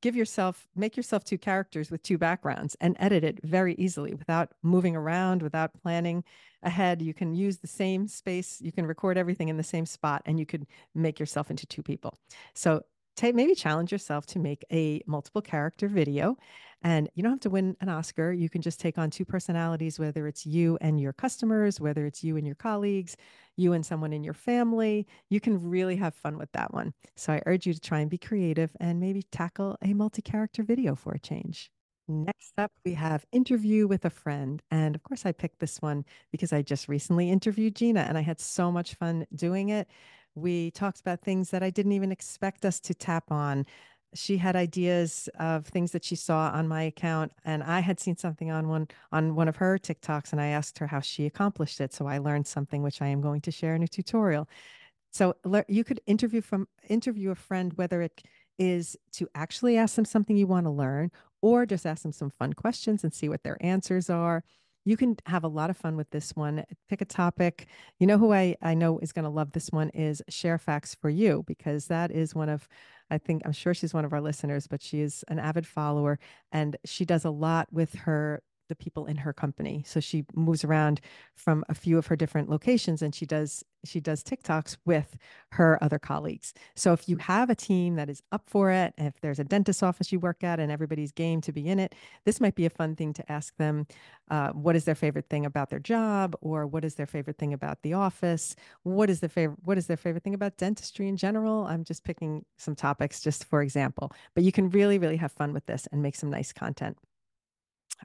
give 0.00 0.16
yourself 0.16 0.66
make 0.74 0.96
yourself 0.96 1.24
two 1.24 1.38
characters 1.38 1.90
with 1.90 2.02
two 2.02 2.18
backgrounds 2.18 2.76
and 2.80 2.96
edit 2.98 3.24
it 3.24 3.40
very 3.42 3.74
easily 3.74 4.14
without 4.14 4.50
moving 4.62 4.96
around 4.96 5.42
without 5.42 5.72
planning 5.74 6.24
ahead. 6.62 7.02
You 7.02 7.14
can 7.14 7.34
use 7.34 7.58
the 7.58 7.66
same 7.66 8.06
space 8.06 8.60
you 8.60 8.72
can 8.72 8.86
record 8.86 9.18
everything 9.18 9.48
in 9.48 9.56
the 9.56 9.62
same 9.62 9.86
spot 9.86 10.22
and 10.26 10.38
you 10.38 10.46
could 10.46 10.66
make 10.94 11.18
yourself 11.18 11.50
into 11.50 11.66
two 11.66 11.82
people. 11.82 12.16
So 12.54 12.82
take 13.16 13.34
maybe 13.34 13.54
challenge 13.54 13.92
yourself 13.92 14.26
to 14.26 14.38
make 14.38 14.64
a 14.72 15.02
multiple 15.06 15.42
character 15.42 15.88
video 15.88 16.36
and 16.82 17.08
you 17.14 17.22
don't 17.22 17.32
have 17.32 17.40
to 17.40 17.50
win 17.50 17.76
an 17.80 17.88
oscar 17.88 18.32
you 18.32 18.48
can 18.48 18.62
just 18.62 18.80
take 18.80 18.98
on 18.98 19.10
two 19.10 19.24
personalities 19.24 19.98
whether 19.98 20.26
it's 20.26 20.46
you 20.46 20.78
and 20.80 21.00
your 21.00 21.12
customers 21.12 21.80
whether 21.80 22.06
it's 22.06 22.24
you 22.24 22.36
and 22.36 22.46
your 22.46 22.56
colleagues 22.56 23.16
you 23.56 23.72
and 23.72 23.84
someone 23.84 24.12
in 24.12 24.24
your 24.24 24.34
family 24.34 25.06
you 25.28 25.40
can 25.40 25.60
really 25.68 25.96
have 25.96 26.14
fun 26.14 26.38
with 26.38 26.50
that 26.52 26.72
one 26.72 26.92
so 27.16 27.32
i 27.32 27.42
urge 27.46 27.66
you 27.66 27.74
to 27.74 27.80
try 27.80 28.00
and 28.00 28.10
be 28.10 28.18
creative 28.18 28.70
and 28.80 29.00
maybe 29.00 29.22
tackle 29.30 29.76
a 29.82 29.92
multi-character 29.94 30.62
video 30.62 30.94
for 30.94 31.12
a 31.12 31.18
change 31.18 31.70
Next 32.08 32.52
up, 32.58 32.72
we 32.84 32.94
have 32.94 33.24
interview 33.32 33.86
with 33.86 34.04
a 34.04 34.10
friend. 34.10 34.60
And 34.70 34.94
of 34.94 35.02
course, 35.02 35.24
I 35.24 35.32
picked 35.32 35.60
this 35.60 35.80
one 35.80 36.04
because 36.32 36.52
I 36.52 36.62
just 36.62 36.88
recently 36.88 37.30
interviewed 37.30 37.76
Gina 37.76 38.00
and 38.00 38.18
I 38.18 38.22
had 38.22 38.40
so 38.40 38.72
much 38.72 38.94
fun 38.94 39.26
doing 39.34 39.68
it. 39.68 39.88
We 40.34 40.70
talked 40.70 41.00
about 41.00 41.20
things 41.20 41.50
that 41.50 41.62
I 41.62 41.70
didn't 41.70 41.92
even 41.92 42.12
expect 42.12 42.64
us 42.64 42.80
to 42.80 42.94
tap 42.94 43.30
on. 43.30 43.66
She 44.14 44.36
had 44.36 44.56
ideas 44.56 45.28
of 45.38 45.66
things 45.66 45.92
that 45.92 46.04
she 46.04 46.16
saw 46.16 46.50
on 46.50 46.68
my 46.68 46.82
account, 46.82 47.32
and 47.44 47.62
I 47.62 47.80
had 47.80 47.98
seen 47.98 48.16
something 48.16 48.50
on 48.50 48.68
one 48.68 48.88
on 49.10 49.34
one 49.34 49.48
of 49.48 49.56
her 49.56 49.78
TikToks, 49.78 50.32
and 50.32 50.40
I 50.40 50.48
asked 50.48 50.78
her 50.78 50.86
how 50.86 51.00
she 51.00 51.26
accomplished 51.26 51.80
it. 51.80 51.94
So 51.94 52.06
I 52.06 52.18
learned 52.18 52.46
something 52.46 52.82
which 52.82 53.00
I 53.00 53.08
am 53.08 53.20
going 53.20 53.40
to 53.42 53.50
share 53.50 53.74
in 53.74 53.82
a 53.82 53.88
tutorial. 53.88 54.48
So 55.12 55.34
you 55.68 55.84
could 55.84 56.00
interview 56.06 56.40
from 56.40 56.68
interview 56.88 57.30
a 57.30 57.34
friend, 57.34 57.72
whether 57.74 58.02
it 58.02 58.22
is 58.58 58.96
to 59.12 59.28
actually 59.34 59.76
ask 59.76 59.96
them 59.96 60.04
something 60.04 60.36
you 60.36 60.46
want 60.46 60.66
to 60.66 60.70
learn 60.70 61.10
or 61.40 61.66
just 61.66 61.86
ask 61.86 62.02
them 62.02 62.12
some 62.12 62.30
fun 62.38 62.52
questions 62.52 63.04
and 63.04 63.12
see 63.12 63.28
what 63.28 63.42
their 63.42 63.56
answers 63.60 64.08
are. 64.08 64.44
You 64.84 64.96
can 64.96 65.16
have 65.26 65.44
a 65.44 65.48
lot 65.48 65.70
of 65.70 65.76
fun 65.76 65.96
with 65.96 66.10
this 66.10 66.32
one. 66.34 66.64
Pick 66.88 67.00
a 67.00 67.04
topic. 67.04 67.66
You 67.98 68.06
know 68.06 68.18
who 68.18 68.32
I, 68.32 68.56
I 68.60 68.74
know 68.74 68.98
is 68.98 69.12
going 69.12 69.24
to 69.24 69.30
love 69.30 69.52
this 69.52 69.68
one 69.70 69.90
is 69.90 70.22
Share 70.28 70.58
Facts 70.58 70.94
for 70.94 71.08
You, 71.08 71.44
because 71.46 71.86
that 71.86 72.10
is 72.10 72.34
one 72.34 72.48
of, 72.48 72.68
I 73.10 73.18
think, 73.18 73.42
I'm 73.44 73.52
sure 73.52 73.74
she's 73.74 73.94
one 73.94 74.04
of 74.04 74.12
our 74.12 74.20
listeners, 74.20 74.66
but 74.66 74.82
she 74.82 75.00
is 75.00 75.24
an 75.28 75.38
avid 75.38 75.66
follower 75.66 76.18
and 76.50 76.76
she 76.84 77.04
does 77.04 77.24
a 77.24 77.30
lot 77.30 77.68
with 77.70 77.94
her 77.94 78.42
the 78.72 78.84
people 78.84 79.04
in 79.04 79.18
her 79.18 79.34
company. 79.34 79.84
So 79.86 80.00
she 80.00 80.24
moves 80.34 80.64
around 80.64 81.02
from 81.34 81.62
a 81.68 81.74
few 81.74 81.98
of 81.98 82.06
her 82.06 82.16
different 82.16 82.48
locations 82.48 83.02
and 83.02 83.14
she 83.14 83.26
does 83.26 83.62
she 83.84 84.00
does 84.00 84.22
TikToks 84.22 84.76
with 84.84 85.16
her 85.52 85.82
other 85.82 85.98
colleagues. 85.98 86.54
So 86.76 86.92
if 86.92 87.08
you 87.08 87.16
have 87.16 87.50
a 87.50 87.54
team 87.56 87.96
that 87.96 88.08
is 88.08 88.22
up 88.30 88.44
for 88.46 88.70
it, 88.70 88.94
if 88.96 89.20
there's 89.20 89.40
a 89.40 89.44
dentist 89.44 89.82
office 89.82 90.12
you 90.12 90.20
work 90.20 90.44
at 90.44 90.60
and 90.60 90.70
everybody's 90.70 91.10
game 91.10 91.40
to 91.40 91.52
be 91.52 91.66
in 91.66 91.80
it, 91.80 91.94
this 92.24 92.40
might 92.40 92.54
be 92.54 92.64
a 92.64 92.70
fun 92.70 92.94
thing 92.94 93.12
to 93.14 93.32
ask 93.32 93.56
them 93.56 93.86
uh, 94.30 94.50
what 94.50 94.76
is 94.76 94.84
their 94.84 94.94
favorite 94.94 95.28
thing 95.28 95.44
about 95.44 95.68
their 95.68 95.80
job 95.80 96.36
or 96.40 96.64
what 96.66 96.84
is 96.84 96.94
their 96.94 97.06
favorite 97.06 97.38
thing 97.38 97.52
about 97.52 97.82
the 97.82 97.92
office? 97.92 98.54
What 98.84 99.10
is 99.10 99.18
the 99.20 99.28
favorite 99.28 99.58
what 99.64 99.78
is 99.78 99.88
their 99.88 99.96
favorite 99.96 100.22
thing 100.22 100.34
about 100.34 100.56
dentistry 100.56 101.08
in 101.08 101.16
general? 101.16 101.66
I'm 101.66 101.84
just 101.84 102.04
picking 102.04 102.44
some 102.58 102.76
topics 102.76 103.20
just 103.20 103.44
for 103.44 103.62
example, 103.62 104.12
but 104.34 104.44
you 104.44 104.52
can 104.52 104.70
really 104.70 104.98
really 104.98 105.16
have 105.16 105.32
fun 105.32 105.52
with 105.52 105.66
this 105.66 105.88
and 105.90 106.02
make 106.02 106.14
some 106.14 106.30
nice 106.30 106.52
content. 106.52 106.96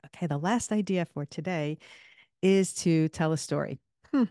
Okay, 0.05 0.27
the 0.27 0.37
last 0.37 0.71
idea 0.71 1.05
for 1.05 1.25
today 1.25 1.77
is 2.41 2.73
to 2.75 3.09
tell 3.09 3.31
a 3.31 3.37
story. 3.37 3.79
Hmm. 4.13 4.23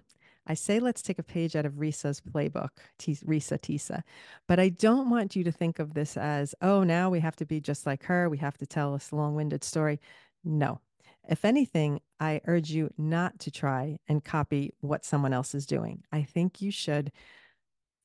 I 0.46 0.54
say 0.54 0.78
let's 0.78 1.02
take 1.02 1.18
a 1.18 1.24
page 1.24 1.56
out 1.56 1.66
of 1.66 1.74
Reesa's 1.74 2.20
playbook, 2.20 2.68
T- 2.98 3.16
Reesa 3.26 3.58
Teesa, 3.58 4.02
but 4.46 4.60
I 4.60 4.68
don't 4.68 5.10
want 5.10 5.34
you 5.34 5.42
to 5.42 5.50
think 5.50 5.80
of 5.80 5.94
this 5.94 6.16
as, 6.16 6.54
oh, 6.62 6.84
now 6.84 7.10
we 7.10 7.18
have 7.18 7.34
to 7.36 7.44
be 7.46 7.60
just 7.60 7.84
like 7.84 8.04
her. 8.04 8.28
We 8.28 8.38
have 8.38 8.56
to 8.58 8.66
tell 8.66 8.94
a 8.94 9.14
long 9.14 9.34
winded 9.34 9.64
story. 9.64 10.00
No. 10.44 10.80
If 11.28 11.44
anything, 11.44 12.00
I 12.20 12.40
urge 12.46 12.70
you 12.70 12.90
not 12.96 13.40
to 13.40 13.50
try 13.50 13.98
and 14.08 14.24
copy 14.24 14.72
what 14.80 15.04
someone 15.04 15.32
else 15.32 15.52
is 15.52 15.66
doing. 15.66 16.04
I 16.12 16.22
think 16.22 16.62
you 16.62 16.70
should 16.70 17.10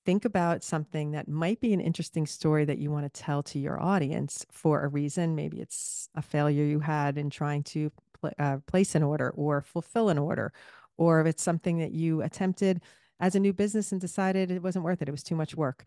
think 0.05 0.25
about 0.25 0.63
something 0.63 1.11
that 1.11 1.27
might 1.27 1.59
be 1.59 1.73
an 1.73 1.79
interesting 1.79 2.25
story 2.25 2.65
that 2.65 2.79
you 2.79 2.91
want 2.91 3.11
to 3.11 3.21
tell 3.21 3.43
to 3.43 3.59
your 3.59 3.81
audience 3.81 4.45
for 4.51 4.83
a 4.83 4.87
reason. 4.87 5.35
Maybe 5.35 5.59
it's 5.59 6.09
a 6.15 6.21
failure 6.21 6.63
you 6.63 6.79
had 6.79 7.17
in 7.17 7.29
trying 7.29 7.63
to 7.63 7.91
pl- 8.19 8.31
uh, 8.39 8.57
place 8.65 8.95
an 8.95 9.03
order 9.03 9.29
or 9.31 9.61
fulfill 9.61 10.09
an 10.09 10.17
order, 10.17 10.53
or 10.97 11.21
if 11.21 11.27
it's 11.27 11.43
something 11.43 11.77
that 11.79 11.91
you 11.91 12.21
attempted 12.21 12.81
as 13.19 13.35
a 13.35 13.39
new 13.39 13.53
business 13.53 13.91
and 13.91 14.01
decided 14.01 14.49
it 14.49 14.63
wasn't 14.63 14.83
worth 14.83 15.01
it, 15.01 15.07
it 15.07 15.11
was 15.11 15.23
too 15.23 15.35
much 15.35 15.55
work. 15.55 15.83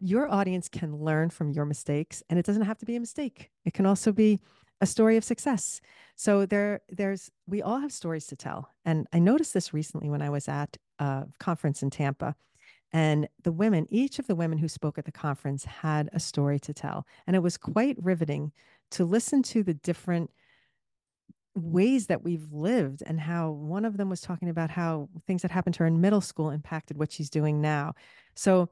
Your 0.00 0.30
audience 0.30 0.68
can 0.68 0.96
learn 0.96 1.30
from 1.30 1.50
your 1.50 1.64
mistakes, 1.64 2.22
and 2.28 2.38
it 2.38 2.44
doesn't 2.44 2.62
have 2.62 2.78
to 2.78 2.86
be 2.86 2.96
a 2.96 3.00
mistake. 3.00 3.50
It 3.64 3.74
can 3.74 3.86
also 3.86 4.12
be 4.12 4.40
a 4.80 4.86
story 4.86 5.16
of 5.16 5.24
success. 5.24 5.80
So 6.16 6.44
there, 6.46 6.80
there's 6.88 7.30
we 7.46 7.62
all 7.62 7.78
have 7.78 7.92
stories 7.92 8.26
to 8.26 8.36
tell, 8.36 8.70
and 8.84 9.06
I 9.12 9.20
noticed 9.20 9.54
this 9.54 9.72
recently 9.72 10.10
when 10.10 10.22
I 10.22 10.30
was 10.30 10.48
at 10.48 10.76
a 10.98 11.26
conference 11.38 11.82
in 11.82 11.90
Tampa 11.90 12.34
and 12.94 13.28
the 13.42 13.50
women, 13.50 13.88
each 13.90 14.20
of 14.20 14.28
the 14.28 14.36
women 14.36 14.56
who 14.56 14.68
spoke 14.68 14.98
at 14.98 15.04
the 15.04 15.10
conference 15.10 15.64
had 15.64 16.08
a 16.12 16.20
story 16.20 16.60
to 16.60 16.72
tell. 16.72 17.08
And 17.26 17.34
it 17.34 17.40
was 17.40 17.58
quite 17.58 17.96
riveting 18.00 18.52
to 18.92 19.04
listen 19.04 19.42
to 19.42 19.64
the 19.64 19.74
different 19.74 20.30
ways 21.56 22.06
that 22.06 22.22
we've 22.22 22.52
lived 22.52 23.02
and 23.04 23.18
how 23.18 23.50
one 23.50 23.84
of 23.84 23.96
them 23.96 24.10
was 24.10 24.20
talking 24.20 24.48
about 24.48 24.70
how 24.70 25.08
things 25.26 25.42
that 25.42 25.50
happened 25.50 25.74
to 25.74 25.80
her 25.80 25.88
in 25.88 26.00
middle 26.00 26.20
school 26.20 26.50
impacted 26.50 26.96
what 26.96 27.10
she's 27.10 27.28
doing 27.28 27.60
now. 27.60 27.94
So, 28.36 28.70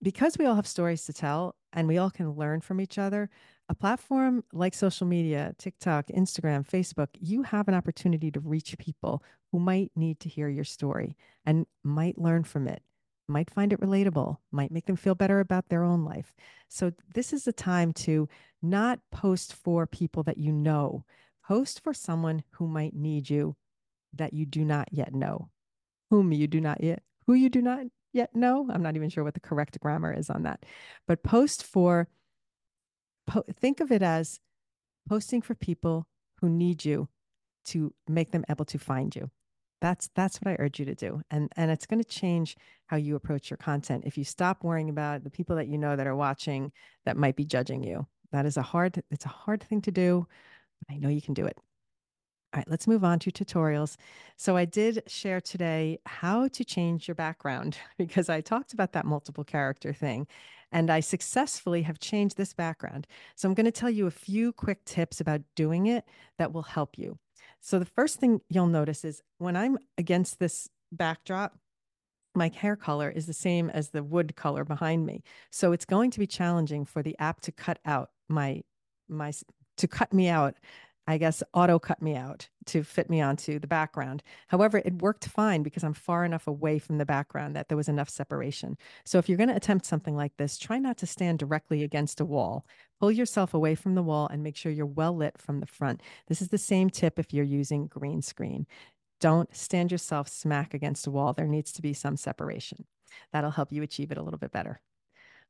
because 0.00 0.38
we 0.38 0.46
all 0.46 0.54
have 0.54 0.66
stories 0.66 1.04
to 1.06 1.12
tell 1.12 1.56
and 1.72 1.88
we 1.88 1.98
all 1.98 2.10
can 2.10 2.30
learn 2.32 2.60
from 2.60 2.80
each 2.80 2.98
other, 2.98 3.28
a 3.68 3.74
platform 3.74 4.44
like 4.52 4.74
social 4.74 5.06
media, 5.06 5.52
TikTok, 5.58 6.08
Instagram, 6.08 6.68
Facebook, 6.68 7.08
you 7.18 7.42
have 7.42 7.66
an 7.66 7.74
opportunity 7.74 8.30
to 8.30 8.40
reach 8.40 8.76
people 8.78 9.24
who 9.50 9.58
might 9.58 9.90
need 9.96 10.20
to 10.20 10.28
hear 10.28 10.48
your 10.48 10.64
story 10.64 11.16
and 11.44 11.66
might 11.82 12.18
learn 12.18 12.44
from 12.44 12.68
it 12.68 12.82
might 13.28 13.50
find 13.50 13.72
it 13.72 13.80
relatable, 13.80 14.38
might 14.50 14.70
make 14.70 14.86
them 14.86 14.96
feel 14.96 15.14
better 15.14 15.40
about 15.40 15.68
their 15.68 15.82
own 15.82 16.04
life. 16.04 16.34
So, 16.68 16.92
this 17.14 17.32
is 17.32 17.44
the 17.44 17.52
time 17.52 17.92
to 17.94 18.28
not 18.62 19.00
post 19.10 19.54
for 19.54 19.86
people 19.86 20.22
that 20.24 20.38
you 20.38 20.52
know, 20.52 21.04
post 21.46 21.82
for 21.82 21.94
someone 21.94 22.42
who 22.52 22.66
might 22.66 22.94
need 22.94 23.30
you 23.30 23.56
that 24.12 24.32
you 24.32 24.46
do 24.46 24.64
not 24.64 24.88
yet 24.90 25.14
know, 25.14 25.50
whom 26.10 26.32
you 26.32 26.46
do 26.46 26.60
not 26.60 26.82
yet, 26.82 27.02
who 27.26 27.34
you 27.34 27.48
do 27.48 27.62
not 27.62 27.86
yet 28.12 28.34
know. 28.34 28.68
I'm 28.70 28.82
not 28.82 28.96
even 28.96 29.10
sure 29.10 29.24
what 29.24 29.34
the 29.34 29.40
correct 29.40 29.78
grammar 29.80 30.12
is 30.12 30.30
on 30.30 30.42
that, 30.44 30.64
but 31.06 31.22
post 31.22 31.64
for, 31.64 32.08
po- 33.26 33.44
think 33.60 33.80
of 33.80 33.90
it 33.90 34.02
as 34.02 34.40
posting 35.08 35.42
for 35.42 35.54
people 35.54 36.06
who 36.40 36.48
need 36.48 36.84
you 36.84 37.08
to 37.66 37.92
make 38.08 38.30
them 38.30 38.44
able 38.48 38.64
to 38.66 38.78
find 38.78 39.14
you. 39.14 39.30
That's 39.84 40.08
that's 40.14 40.38
what 40.38 40.50
I 40.50 40.56
urge 40.60 40.78
you 40.78 40.86
to 40.86 40.94
do. 40.94 41.20
And 41.30 41.52
and 41.58 41.70
it's 41.70 41.84
going 41.84 42.02
to 42.02 42.08
change 42.08 42.56
how 42.86 42.96
you 42.96 43.16
approach 43.16 43.50
your 43.50 43.58
content. 43.58 44.04
If 44.06 44.16
you 44.16 44.24
stop 44.24 44.64
worrying 44.64 44.88
about 44.88 45.24
the 45.24 45.30
people 45.30 45.56
that 45.56 45.68
you 45.68 45.76
know 45.76 45.94
that 45.94 46.06
are 46.06 46.16
watching 46.16 46.72
that 47.04 47.18
might 47.18 47.36
be 47.36 47.44
judging 47.44 47.82
you. 47.84 48.06
That 48.32 48.46
is 48.46 48.56
a 48.56 48.62
hard 48.62 49.02
it's 49.10 49.26
a 49.26 49.28
hard 49.44 49.62
thing 49.62 49.82
to 49.82 49.90
do. 49.90 50.26
I 50.90 50.96
know 50.96 51.10
you 51.10 51.20
can 51.20 51.34
do 51.34 51.44
it. 51.44 51.58
All 52.54 52.60
right, 52.60 52.70
let's 52.70 52.86
move 52.86 53.04
on 53.04 53.18
to 53.18 53.30
tutorials. 53.30 53.96
So 54.38 54.56
I 54.56 54.64
did 54.64 55.02
share 55.06 55.42
today 55.42 55.98
how 56.06 56.48
to 56.48 56.64
change 56.64 57.06
your 57.06 57.14
background 57.14 57.76
because 57.98 58.30
I 58.30 58.40
talked 58.40 58.72
about 58.72 58.92
that 58.92 59.04
multiple 59.04 59.44
character 59.44 59.92
thing 59.92 60.26
and 60.72 60.88
I 60.88 61.00
successfully 61.00 61.82
have 61.82 61.98
changed 61.98 62.38
this 62.38 62.54
background. 62.54 63.06
So 63.36 63.46
I'm 63.46 63.54
going 63.54 63.66
to 63.66 63.70
tell 63.70 63.90
you 63.90 64.06
a 64.06 64.10
few 64.10 64.50
quick 64.54 64.86
tips 64.86 65.20
about 65.20 65.42
doing 65.54 65.88
it 65.88 66.06
that 66.38 66.54
will 66.54 66.62
help 66.62 66.96
you. 66.96 67.18
So 67.64 67.78
the 67.78 67.86
first 67.86 68.20
thing 68.20 68.42
you'll 68.50 68.66
notice 68.66 69.06
is 69.06 69.22
when 69.38 69.56
I'm 69.56 69.78
against 69.96 70.38
this 70.38 70.68
backdrop, 70.92 71.56
my 72.34 72.48
hair 72.54 72.76
color 72.76 73.08
is 73.08 73.24
the 73.24 73.32
same 73.32 73.70
as 73.70 73.88
the 73.88 74.02
wood 74.02 74.36
color 74.36 74.66
behind 74.66 75.06
me. 75.06 75.22
So 75.50 75.72
it's 75.72 75.86
going 75.86 76.10
to 76.10 76.18
be 76.18 76.26
challenging 76.26 76.84
for 76.84 77.02
the 77.02 77.16
app 77.18 77.40
to 77.40 77.52
cut 77.52 77.78
out 77.86 78.10
my 78.28 78.64
my 79.08 79.32
to 79.78 79.88
cut 79.88 80.12
me 80.12 80.28
out 80.28 80.56
I 81.06 81.18
guess, 81.18 81.42
auto 81.52 81.78
cut 81.78 82.00
me 82.00 82.16
out 82.16 82.48
to 82.66 82.82
fit 82.82 83.10
me 83.10 83.20
onto 83.20 83.58
the 83.58 83.66
background. 83.66 84.22
However, 84.48 84.78
it 84.78 85.02
worked 85.02 85.28
fine 85.28 85.62
because 85.62 85.84
I'm 85.84 85.92
far 85.92 86.24
enough 86.24 86.46
away 86.46 86.78
from 86.78 86.96
the 86.96 87.04
background 87.04 87.54
that 87.54 87.68
there 87.68 87.76
was 87.76 87.90
enough 87.90 88.08
separation. 88.08 88.78
So 89.04 89.18
if 89.18 89.28
you're 89.28 89.36
going 89.36 89.50
to 89.50 89.56
attempt 89.56 89.84
something 89.84 90.16
like 90.16 90.36
this, 90.38 90.56
try 90.56 90.78
not 90.78 90.96
to 90.98 91.06
stand 91.06 91.38
directly 91.38 91.82
against 91.82 92.20
a 92.20 92.24
wall. 92.24 92.64
Pull 93.00 93.12
yourself 93.12 93.52
away 93.52 93.74
from 93.74 93.94
the 93.94 94.02
wall 94.02 94.28
and 94.30 94.42
make 94.42 94.56
sure 94.56 94.72
you're 94.72 94.86
well 94.86 95.14
lit 95.14 95.36
from 95.36 95.60
the 95.60 95.66
front. 95.66 96.00
This 96.26 96.40
is 96.40 96.48
the 96.48 96.58
same 96.58 96.88
tip 96.88 97.18
if 97.18 97.34
you're 97.34 97.44
using 97.44 97.86
green 97.86 98.22
screen. 98.22 98.66
Don't 99.20 99.54
stand 99.54 99.92
yourself 99.92 100.28
smack 100.28 100.72
against 100.72 101.06
a 101.06 101.10
wall. 101.10 101.34
There 101.34 101.46
needs 101.46 101.72
to 101.72 101.82
be 101.82 101.92
some 101.92 102.16
separation. 102.16 102.86
That'll 103.32 103.50
help 103.50 103.72
you 103.72 103.82
achieve 103.82 104.10
it 104.10 104.18
a 104.18 104.22
little 104.22 104.38
bit 104.38 104.52
better. 104.52 104.80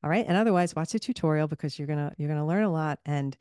All 0.02 0.10
right. 0.10 0.24
And 0.26 0.36
otherwise, 0.36 0.74
watch 0.74 0.90
the 0.90 0.98
tutorial 0.98 1.48
because 1.48 1.78
you're 1.78 1.88
gonna 1.88 2.12
you're 2.18 2.28
gonna 2.28 2.46
learn 2.46 2.64
a 2.64 2.72
lot 2.72 2.98
and 3.06 3.36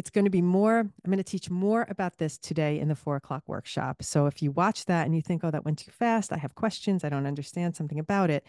it's 0.00 0.08
going 0.08 0.24
to 0.24 0.30
be 0.30 0.40
more, 0.40 0.78
I'm 0.78 1.10
going 1.10 1.18
to 1.18 1.22
teach 1.22 1.50
more 1.50 1.84
about 1.90 2.16
this 2.16 2.38
today 2.38 2.80
in 2.80 2.88
the 2.88 2.94
four 2.94 3.16
o'clock 3.16 3.42
workshop. 3.46 4.02
So 4.02 4.24
if 4.24 4.40
you 4.40 4.50
watch 4.50 4.86
that 4.86 5.04
and 5.04 5.14
you 5.14 5.20
think, 5.20 5.44
oh, 5.44 5.50
that 5.50 5.66
went 5.66 5.80
too 5.80 5.90
fast, 5.90 6.32
I 6.32 6.38
have 6.38 6.54
questions, 6.54 7.04
I 7.04 7.10
don't 7.10 7.26
understand 7.26 7.76
something 7.76 7.98
about 7.98 8.30
it, 8.30 8.46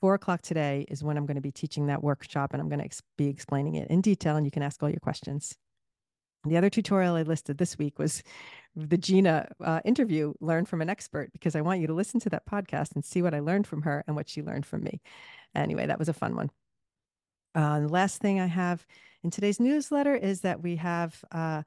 four 0.00 0.14
o'clock 0.14 0.40
today 0.40 0.86
is 0.88 1.04
when 1.04 1.18
I'm 1.18 1.26
going 1.26 1.34
to 1.34 1.42
be 1.42 1.52
teaching 1.52 1.88
that 1.88 2.02
workshop 2.02 2.54
and 2.54 2.62
I'm 2.62 2.70
going 2.70 2.78
to 2.78 2.86
ex- 2.86 3.02
be 3.18 3.28
explaining 3.28 3.74
it 3.74 3.90
in 3.90 4.00
detail 4.00 4.36
and 4.36 4.46
you 4.46 4.50
can 4.50 4.62
ask 4.62 4.82
all 4.82 4.88
your 4.88 5.00
questions. 5.00 5.54
The 6.46 6.56
other 6.56 6.70
tutorial 6.70 7.16
I 7.16 7.22
listed 7.24 7.58
this 7.58 7.76
week 7.76 7.98
was 7.98 8.22
the 8.74 8.96
Gina 8.96 9.48
uh, 9.62 9.80
interview, 9.84 10.32
Learn 10.40 10.64
from 10.64 10.80
an 10.80 10.88
Expert, 10.88 11.30
because 11.34 11.56
I 11.56 11.60
want 11.60 11.80
you 11.80 11.88
to 11.88 11.92
listen 11.92 12.20
to 12.20 12.30
that 12.30 12.46
podcast 12.46 12.94
and 12.94 13.04
see 13.04 13.20
what 13.20 13.34
I 13.34 13.40
learned 13.40 13.66
from 13.66 13.82
her 13.82 14.02
and 14.06 14.16
what 14.16 14.30
she 14.30 14.40
learned 14.40 14.64
from 14.64 14.82
me. 14.82 15.02
Anyway, 15.54 15.84
that 15.84 15.98
was 15.98 16.08
a 16.08 16.14
fun 16.14 16.36
one. 16.36 16.48
Uh, 17.58 17.80
the 17.80 17.88
last 17.88 18.20
thing 18.20 18.38
I 18.38 18.46
have 18.46 18.86
in 19.24 19.30
today's 19.30 19.58
newsletter 19.58 20.14
is 20.14 20.42
that 20.42 20.62
we 20.62 20.76
have 20.76 21.24
uh, 21.32 21.64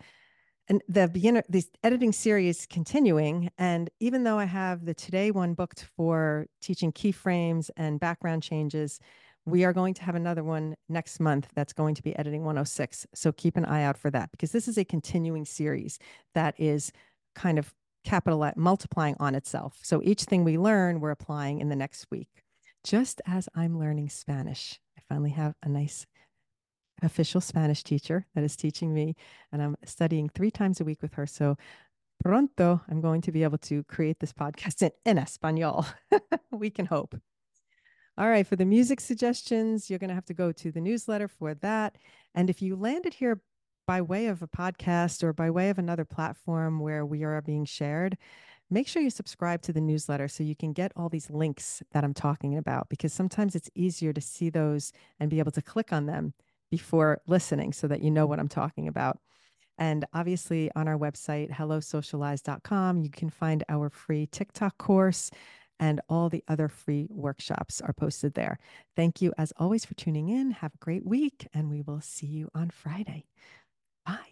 and 0.69 0.81
the 0.87 1.09
beginner 1.09 1.43
this 1.49 1.69
editing 1.83 2.13
series 2.13 2.65
continuing 2.65 3.49
and 3.57 3.89
even 3.99 4.23
though 4.23 4.37
i 4.39 4.45
have 4.45 4.85
the 4.85 4.93
today 4.93 5.31
one 5.31 5.53
booked 5.53 5.85
for 5.97 6.45
teaching 6.61 6.93
keyframes 6.93 7.69
and 7.75 7.99
background 7.99 8.41
changes 8.41 8.99
We 9.45 9.65
are 9.65 9.73
going 9.73 9.95
to 9.95 10.03
have 10.03 10.15
another 10.15 10.43
one 10.45 10.75
next 10.87 11.19
month 11.19 11.49
that's 11.55 11.73
going 11.73 11.95
to 11.95 12.03
be 12.03 12.15
editing 12.15 12.45
106. 12.45 13.07
So 13.15 13.31
keep 13.31 13.57
an 13.57 13.65
eye 13.65 13.83
out 13.83 13.97
for 13.97 14.11
that 14.11 14.31
because 14.31 14.51
this 14.51 14.67
is 14.67 14.77
a 14.77 14.85
continuing 14.85 15.45
series 15.45 15.99
that 16.35 16.53
is 16.57 16.91
kind 17.35 17.57
of 17.59 17.73
capital 18.05 18.49
multiplying 18.55 19.15
on 19.19 19.35
itself. 19.35 19.79
So 19.81 19.99
each 20.03 20.23
thing 20.23 20.43
we 20.43 20.57
learn, 20.57 20.99
we're 21.01 21.09
applying 21.09 21.59
in 21.59 21.69
the 21.69 21.75
next 21.75 22.05
week. 22.11 22.40
Just 22.83 23.21
as 23.27 23.47
I'm 23.53 23.77
learning 23.77 24.09
Spanish, 24.09 24.79
I 24.97 25.01
finally 25.07 25.29
have 25.31 25.53
a 25.61 25.69
nice 25.69 26.07
official 27.03 27.41
Spanish 27.41 27.83
teacher 27.83 28.25
that 28.33 28.43
is 28.43 28.55
teaching 28.55 28.93
me, 28.93 29.15
and 29.51 29.61
I'm 29.61 29.75
studying 29.85 30.29
three 30.29 30.51
times 30.51 30.81
a 30.81 30.83
week 30.83 31.01
with 31.01 31.13
her. 31.13 31.27
So 31.27 31.57
pronto, 32.23 32.81
I'm 32.89 33.01
going 33.01 33.21
to 33.21 33.31
be 33.31 33.43
able 33.43 33.59
to 33.59 33.83
create 33.83 34.19
this 34.19 34.33
podcast 34.33 34.81
in, 34.81 34.91
in 35.05 35.17
Espanol. 35.17 35.85
we 36.51 36.69
can 36.69 36.87
hope. 36.87 37.15
All 38.17 38.27
right, 38.27 38.45
for 38.45 38.55
the 38.55 38.65
music 38.65 38.99
suggestions, 38.99 39.89
you're 39.89 39.99
going 39.99 40.09
to 40.09 40.15
have 40.15 40.25
to 40.25 40.33
go 40.33 40.51
to 40.51 40.71
the 40.71 40.81
newsletter 40.81 41.27
for 41.27 41.53
that. 41.55 41.97
And 42.35 42.49
if 42.49 42.61
you 42.61 42.75
landed 42.75 43.13
here 43.13 43.41
by 43.87 44.01
way 44.01 44.27
of 44.27 44.41
a 44.41 44.47
podcast 44.47 45.23
or 45.23 45.33
by 45.33 45.49
way 45.49 45.69
of 45.69 45.79
another 45.79 46.05
platform 46.05 46.79
where 46.79 47.05
we 47.05 47.23
are 47.23 47.41
being 47.41 47.65
shared, 47.65 48.17
make 48.71 48.87
sure 48.87 49.01
you 49.01 49.09
subscribe 49.09 49.61
to 49.63 49.73
the 49.73 49.81
newsletter 49.81 50.27
so 50.27 50.43
you 50.43 50.55
can 50.55 50.73
get 50.73 50.91
all 50.95 51.09
these 51.09 51.29
links 51.29 51.83
that 51.91 52.03
I'm 52.03 52.13
talking 52.13 52.57
about 52.57 52.89
because 52.89 53.13
sometimes 53.13 53.55
it's 53.55 53.69
easier 53.75 54.13
to 54.13 54.21
see 54.21 54.49
those 54.49 54.93
and 55.19 55.29
be 55.29 55.39
able 55.39 55.51
to 55.51 55.61
click 55.61 55.93
on 55.93 56.05
them 56.05 56.33
before 56.71 57.21
listening 57.27 57.73
so 57.73 57.87
that 57.87 58.01
you 58.01 58.09
know 58.09 58.25
what 58.25 58.39
I'm 58.39 58.47
talking 58.47 58.87
about. 58.87 59.19
And 59.77 60.05
obviously, 60.13 60.69
on 60.75 60.87
our 60.87 60.97
website, 60.97 61.51
hellosocialize.com, 61.51 63.01
you 63.01 63.09
can 63.09 63.29
find 63.29 63.63
our 63.67 63.89
free 63.89 64.27
TikTok 64.27 64.77
course 64.77 65.31
and 65.79 65.99
all 66.07 66.29
the 66.29 66.43
other 66.47 66.67
free 66.67 67.07
workshops 67.09 67.81
are 67.81 67.93
posted 67.93 68.35
there. 68.35 68.59
Thank 68.95 69.21
you, 69.21 69.33
as 69.37 69.51
always, 69.57 69.83
for 69.83 69.95
tuning 69.95 70.29
in. 70.29 70.51
Have 70.51 70.75
a 70.75 70.85
great 70.85 71.05
week, 71.05 71.47
and 71.53 71.69
we 71.69 71.81
will 71.81 72.01
see 72.01 72.27
you 72.27 72.49
on 72.53 72.69
Friday. 72.69 73.25
Bye. 74.05 74.30